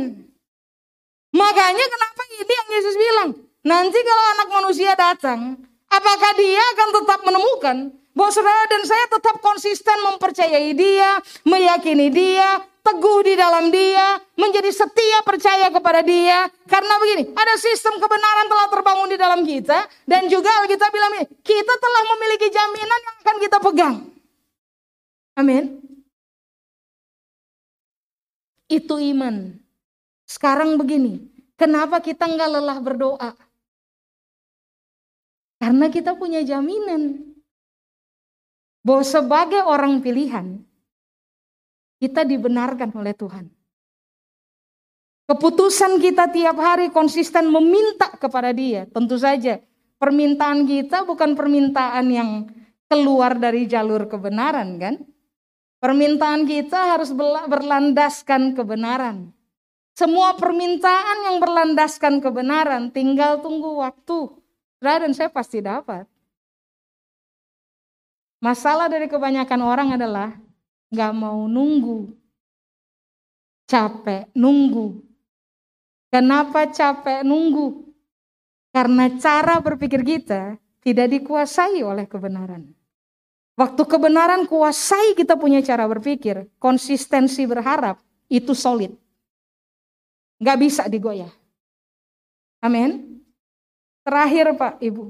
Makanya 1.36 1.86
kenapa 1.86 2.22
ini 2.32 2.46
yang 2.46 2.70
Yesus 2.80 2.96
bilang. 2.98 3.30
Nanti 3.66 3.98
kalau 3.98 4.24
anak 4.38 4.50
manusia 4.62 4.94
datang, 4.94 5.58
apakah 5.90 6.32
dia 6.38 6.62
akan 6.78 6.90
tetap 7.02 7.20
menemukan 7.26 7.78
bahwa 8.14 8.30
saudara 8.30 8.64
dan 8.70 8.86
saya 8.86 9.06
tetap 9.10 9.42
konsisten 9.42 9.98
mempercayai 10.06 10.72
dia, 10.78 11.18
meyakini 11.50 12.14
dia, 12.14 12.62
teguh 12.86 13.20
di 13.26 13.34
dalam 13.34 13.74
dia, 13.74 14.22
menjadi 14.38 14.70
setia 14.70 15.26
percaya 15.26 15.74
kepada 15.74 16.06
dia. 16.06 16.46
Karena 16.70 16.94
begini, 17.02 17.34
ada 17.34 17.58
sistem 17.58 17.98
kebenaran 17.98 18.46
telah 18.46 18.68
terbangun 18.70 19.10
di 19.10 19.18
dalam 19.18 19.42
kita. 19.42 19.90
Dan 20.06 20.30
juga 20.30 20.54
kita 20.70 20.94
bilang 20.94 21.26
kita 21.42 21.74
telah 21.82 22.04
memiliki 22.14 22.48
jaminan 22.54 23.00
yang 23.02 23.16
akan 23.26 23.38
kita 23.42 23.58
pegang. 23.58 23.96
Amin. 25.34 25.82
Itu 28.70 29.02
iman. 29.02 29.58
Sekarang 30.30 30.78
begini, 30.78 31.26
kenapa 31.58 32.02
kita 32.02 32.30
nggak 32.30 32.50
lelah 32.50 32.80
berdoa? 32.82 33.32
Karena 35.58 35.90
kita 35.90 36.14
punya 36.14 36.46
jaminan 36.46 37.34
bahwa 38.86 39.02
sebagai 39.02 39.66
orang 39.66 39.98
pilihan, 40.02 40.62
kita 42.00 42.28
dibenarkan 42.28 42.92
oleh 42.96 43.16
Tuhan. 43.16 43.48
Keputusan 45.26 45.98
kita 45.98 46.30
tiap 46.30 46.58
hari 46.62 46.94
konsisten 46.94 47.50
meminta 47.50 48.14
kepada 48.14 48.54
Dia. 48.54 48.86
Tentu 48.86 49.18
saja, 49.18 49.58
permintaan 49.98 50.70
kita 50.70 51.02
bukan 51.02 51.34
permintaan 51.34 52.06
yang 52.14 52.30
keluar 52.86 53.34
dari 53.34 53.66
jalur 53.66 54.06
kebenaran, 54.06 54.78
kan? 54.78 55.02
Permintaan 55.82 56.46
kita 56.46 56.94
harus 56.94 57.10
berlandaskan 57.50 58.54
kebenaran. 58.54 59.34
Semua 59.98 60.38
permintaan 60.38 61.18
yang 61.32 61.38
berlandaskan 61.42 62.22
kebenaran 62.22 62.94
tinggal 62.94 63.42
tunggu 63.42 63.82
waktu. 63.82 64.30
Dan 64.78 65.18
saya 65.18 65.34
pasti 65.34 65.66
dapat. 65.66 66.06
Masalah 68.44 68.86
dari 68.86 69.10
kebanyakan 69.10 69.62
orang 69.66 69.90
adalah 69.98 70.38
nggak 70.92 71.14
mau 71.16 71.46
nunggu. 71.50 72.12
Capek 73.66 74.30
nunggu. 74.38 75.02
Kenapa 76.14 76.70
capek 76.70 77.26
nunggu? 77.26 77.90
Karena 78.70 79.10
cara 79.18 79.58
berpikir 79.64 80.06
kita 80.06 80.60
tidak 80.86 81.08
dikuasai 81.10 81.82
oleh 81.82 82.06
kebenaran. 82.06 82.76
Waktu 83.56 83.82
kebenaran 83.88 84.46
kuasai 84.52 85.16
kita 85.16 85.40
punya 85.40 85.64
cara 85.64 85.88
berpikir, 85.88 86.52
konsistensi 86.60 87.48
berharap 87.48 88.04
itu 88.28 88.52
solid. 88.52 88.92
Nggak 90.44 90.58
bisa 90.60 90.84
digoyah. 90.92 91.32
Amin. 92.60 93.24
Terakhir 94.04 94.54
Pak 94.60 94.84
Ibu. 94.84 95.10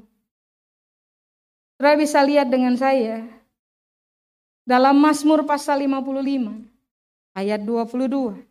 Saudara 1.75 1.99
bisa 1.99 2.23
lihat 2.23 2.47
dengan 2.47 2.79
saya 2.79 3.27
dalam 4.65 4.97
Mazmur 4.97 5.45
pasal 5.45 5.85
55 5.85 6.65
ayat 7.37 7.61
22. 7.61 8.41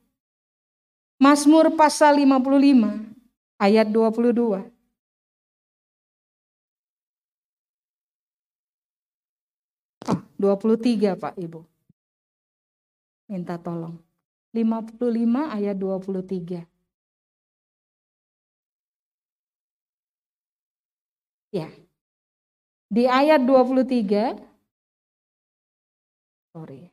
Mazmur 1.19 1.75
pasal 1.75 2.23
55 2.23 3.11
ayat 3.59 3.91
22. 3.91 4.63
Oh, 10.07 10.21
23 10.39 11.19
Pak 11.19 11.35
Ibu. 11.35 11.67
Minta 13.27 13.59
tolong. 13.59 13.99
55 14.55 15.51
ayat 15.51 15.75
23. 15.75 16.63
Ya. 21.51 21.71
Di 22.87 23.11
ayat 23.11 23.43
23 23.43 24.54
Sorry. 26.55 26.87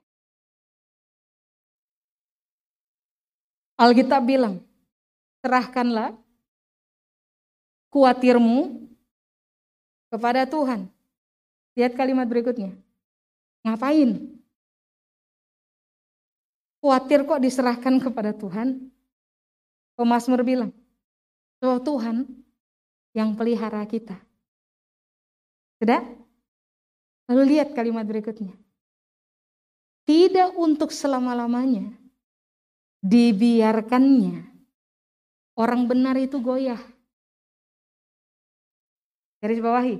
Alkitab 3.78 4.26
bilang, 4.26 4.57
serahkanlah 5.45 6.18
kuatirmu 7.93 8.89
kepada 10.09 10.49
Tuhan. 10.49 10.89
Lihat 11.78 11.93
kalimat 11.93 12.26
berikutnya. 12.26 12.74
Ngapain? 13.62 14.41
Kuatir 16.82 17.22
kok 17.30 17.41
diserahkan 17.45 18.01
kepada 18.01 18.34
Tuhan? 18.34 18.89
Pemasmur 19.93 20.41
bilang, 20.41 20.74
bahwa 21.62 21.78
Tuhan 21.86 22.26
yang 23.14 23.38
pelihara 23.38 23.86
kita. 23.86 24.18
Sudah? 25.78 26.01
Lalu 27.30 27.57
lihat 27.57 27.78
kalimat 27.78 28.01
berikutnya 28.09 28.57
tidak 30.05 30.51
untuk 30.59 30.91
selama-lamanya. 30.91 31.93
Dibiarkannya. 33.01 34.45
Orang 35.55 35.87
benar 35.87 36.19
itu 36.19 36.37
goyah. 36.37 36.79
Garis 39.41 39.61
bawahi. 39.63 39.97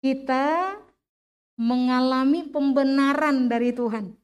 Kita 0.00 0.74
mengalami 1.60 2.48
pembenaran 2.48 3.46
dari 3.46 3.70
Tuhan. 3.70 4.16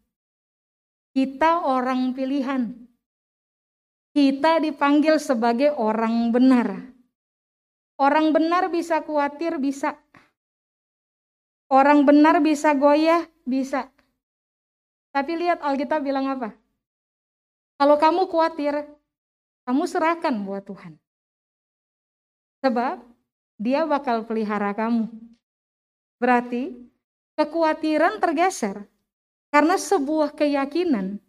Kita 1.12 1.68
orang 1.68 2.16
pilihan. 2.16 2.72
Kita 4.16 4.60
dipanggil 4.60 5.20
sebagai 5.20 5.76
orang 5.76 6.32
benar. 6.32 6.92
Orang 8.00 8.32
benar 8.32 8.72
bisa 8.72 9.04
khawatir, 9.04 9.60
bisa. 9.60 10.00
Orang 11.68 12.08
benar 12.08 12.40
bisa 12.40 12.72
goyah, 12.72 13.28
bisa. 13.44 13.91
Tapi 15.12 15.32
lihat 15.36 15.60
Alkitab 15.60 16.00
bilang 16.00 16.24
apa? 16.24 16.56
Kalau 17.76 18.00
kamu 18.00 18.24
khawatir, 18.32 18.88
kamu 19.68 19.82
serahkan 19.84 20.34
buat 20.42 20.64
Tuhan. 20.64 20.96
Sebab 22.64 23.04
dia 23.60 23.84
bakal 23.84 24.24
pelihara 24.24 24.72
kamu. 24.72 25.12
Berarti 26.16 26.72
kekhawatiran 27.36 28.22
tergeser 28.22 28.88
karena 29.52 29.76
sebuah 29.76 30.32
keyakinan 30.32 31.20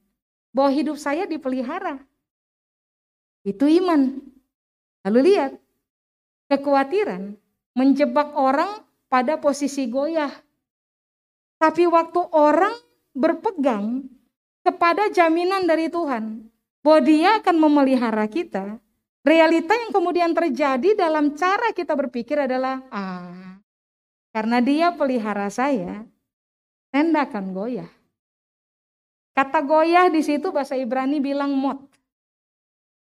bahwa 0.55 0.71
hidup 0.71 0.95
saya 0.95 1.27
dipelihara. 1.27 1.99
Itu 3.43 3.67
iman. 3.67 4.23
Lalu 5.03 5.35
lihat, 5.35 5.59
kekhawatiran 6.47 7.35
menjebak 7.75 8.31
orang 8.37 8.85
pada 9.11 9.35
posisi 9.41 9.89
goyah. 9.89 10.31
Tapi 11.59 11.89
waktu 11.89 12.21
orang 12.31 12.71
berpegang 13.13 14.09
kepada 14.65 15.07
jaminan 15.13 15.69
dari 15.69 15.87
Tuhan 15.87 16.49
bahwa 16.81 16.99
Dia 17.05 17.29
akan 17.39 17.55
memelihara 17.61 18.25
kita, 18.25 18.81
realita 19.21 19.77
yang 19.77 19.93
kemudian 19.93 20.33
terjadi 20.33 20.97
dalam 20.97 21.37
cara 21.37 21.71
kita 21.71 21.93
berpikir 21.93 22.35
adalah 22.35 22.83
ah 22.89 23.61
karena 24.33 24.57
Dia 24.59 24.91
pelihara 24.97 25.47
saya, 25.53 26.03
tenda 26.89 27.23
akan 27.23 27.53
goyah. 27.53 27.91
Kata 29.33 29.61
goyah 29.61 30.09
di 30.09 30.21
situ 30.25 30.49
bahasa 30.49 30.77
Ibrani 30.77 31.21
bilang 31.21 31.53
mot. 31.53 31.89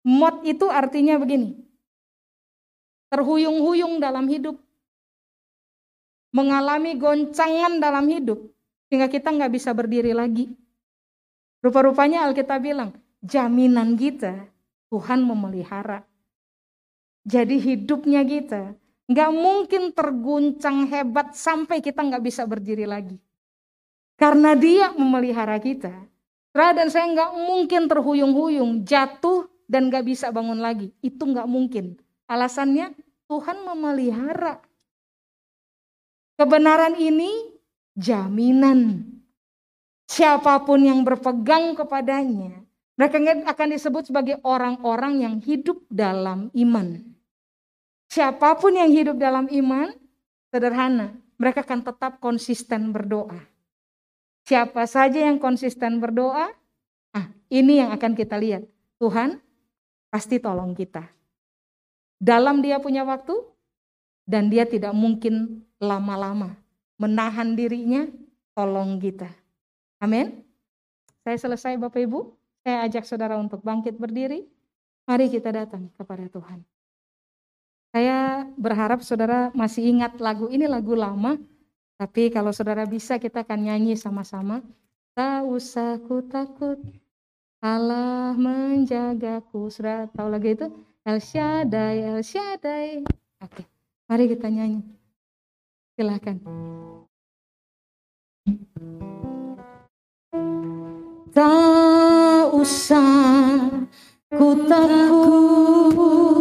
Mot 0.04 0.44
itu 0.44 0.68
artinya 0.68 1.20
begini. 1.20 1.56
Terhuyung-huyung 3.08 3.96
dalam 4.00 4.28
hidup. 4.28 4.60
Mengalami 6.28 7.00
goncangan 7.00 7.80
dalam 7.80 8.04
hidup 8.12 8.57
sehingga 8.88 9.08
kita 9.12 9.28
nggak 9.32 9.52
bisa 9.52 9.70
berdiri 9.76 10.16
lagi. 10.16 10.48
Rupa-rupanya 11.60 12.24
Alkitab 12.24 12.64
bilang, 12.64 12.90
jaminan 13.20 13.94
kita 13.94 14.48
Tuhan 14.88 15.20
memelihara. 15.22 16.04
Jadi 17.28 17.60
hidupnya 17.60 18.24
kita 18.24 18.72
nggak 19.08 19.30
mungkin 19.32 19.92
terguncang 19.92 20.88
hebat 20.88 21.36
sampai 21.36 21.84
kita 21.84 22.00
nggak 22.00 22.24
bisa 22.24 22.48
berdiri 22.48 22.88
lagi. 22.88 23.16
Karena 24.16 24.56
dia 24.56 24.92
memelihara 24.96 25.60
kita. 25.60 25.92
Ra 26.56 26.72
dan 26.72 26.88
saya 26.88 27.06
nggak 27.12 27.32
mungkin 27.38 27.86
terhuyung-huyung, 27.86 28.82
jatuh 28.82 29.46
dan 29.68 29.92
nggak 29.92 30.04
bisa 30.08 30.32
bangun 30.32 30.58
lagi. 30.58 30.90
Itu 31.04 31.28
nggak 31.28 31.46
mungkin. 31.46 32.00
Alasannya 32.28 32.96
Tuhan 33.28 33.64
memelihara. 33.64 34.64
Kebenaran 36.40 36.96
ini 36.96 37.47
jaminan. 37.98 39.02
Siapa 40.08 40.62
pun 40.62 40.80
yang 40.80 41.02
berpegang 41.02 41.74
kepadanya, 41.74 42.64
mereka 42.94 43.18
akan 43.20 43.68
disebut 43.74 44.08
sebagai 44.08 44.40
orang-orang 44.46 45.26
yang 45.26 45.34
hidup 45.42 45.82
dalam 45.90 46.48
iman. 46.54 47.02
Siapa 48.08 48.56
pun 48.56 48.72
yang 48.72 48.88
hidup 48.88 49.20
dalam 49.20 49.50
iman, 49.52 49.92
sederhana, 50.48 51.12
mereka 51.36 51.60
akan 51.60 51.84
tetap 51.84 52.22
konsisten 52.24 52.88
berdoa. 52.88 53.36
Siapa 54.48 54.88
saja 54.88 55.28
yang 55.28 55.36
konsisten 55.36 56.00
berdoa, 56.00 56.48
ah 57.12 57.26
ini 57.52 57.84
yang 57.84 57.92
akan 57.92 58.16
kita 58.16 58.40
lihat. 58.40 58.64
Tuhan 58.96 59.44
pasti 60.08 60.40
tolong 60.40 60.72
kita. 60.72 61.04
Dalam 62.16 62.64
dia 62.64 62.80
punya 62.80 63.04
waktu, 63.04 63.36
dan 64.24 64.48
dia 64.48 64.64
tidak 64.64 64.96
mungkin 64.96 65.68
lama-lama 65.76 66.56
menahan 66.98 67.54
dirinya, 67.54 68.04
tolong 68.52 68.98
kita. 68.98 69.30
Amin. 70.02 70.42
Saya 71.22 71.38
selesai 71.38 71.78
Bapak 71.78 72.02
Ibu. 72.02 72.34
Saya 72.66 72.84
ajak 72.84 73.06
saudara 73.06 73.38
untuk 73.38 73.62
bangkit 73.62 73.96
berdiri. 73.96 74.44
Mari 75.08 75.32
kita 75.32 75.48
datang 75.54 75.88
kepada 75.96 76.28
Tuhan. 76.28 76.60
Saya 77.88 78.44
berharap 78.60 79.00
saudara 79.00 79.48
masih 79.56 79.88
ingat 79.88 80.20
lagu 80.20 80.52
ini 80.52 80.68
lagu 80.68 80.92
lama. 80.92 81.40
Tapi 81.96 82.28
kalau 82.28 82.52
saudara 82.52 82.84
bisa 82.84 83.16
kita 83.16 83.42
akan 83.42 83.72
nyanyi 83.72 83.96
sama-sama. 83.96 84.60
Tak 85.18 85.48
usah 85.50 85.98
ku 86.06 86.22
takut, 86.22 86.78
Allah 87.58 88.38
menjagaku. 88.38 89.66
Saudara 89.66 90.06
tahu 90.14 90.28
lagi 90.30 90.54
itu? 90.54 90.68
El 91.02 91.18
Shaddai, 91.18 92.14
El 92.14 92.22
Shaddai. 92.22 93.02
Oke, 93.42 93.66
mari 94.06 94.30
kita 94.30 94.46
nyanyi. 94.46 94.84
Silahkan. 95.98 96.38
Tak 101.38 102.50
usah 102.50 103.70
ku 104.26 104.58
takut 104.66 106.37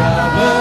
Father. 0.00 0.59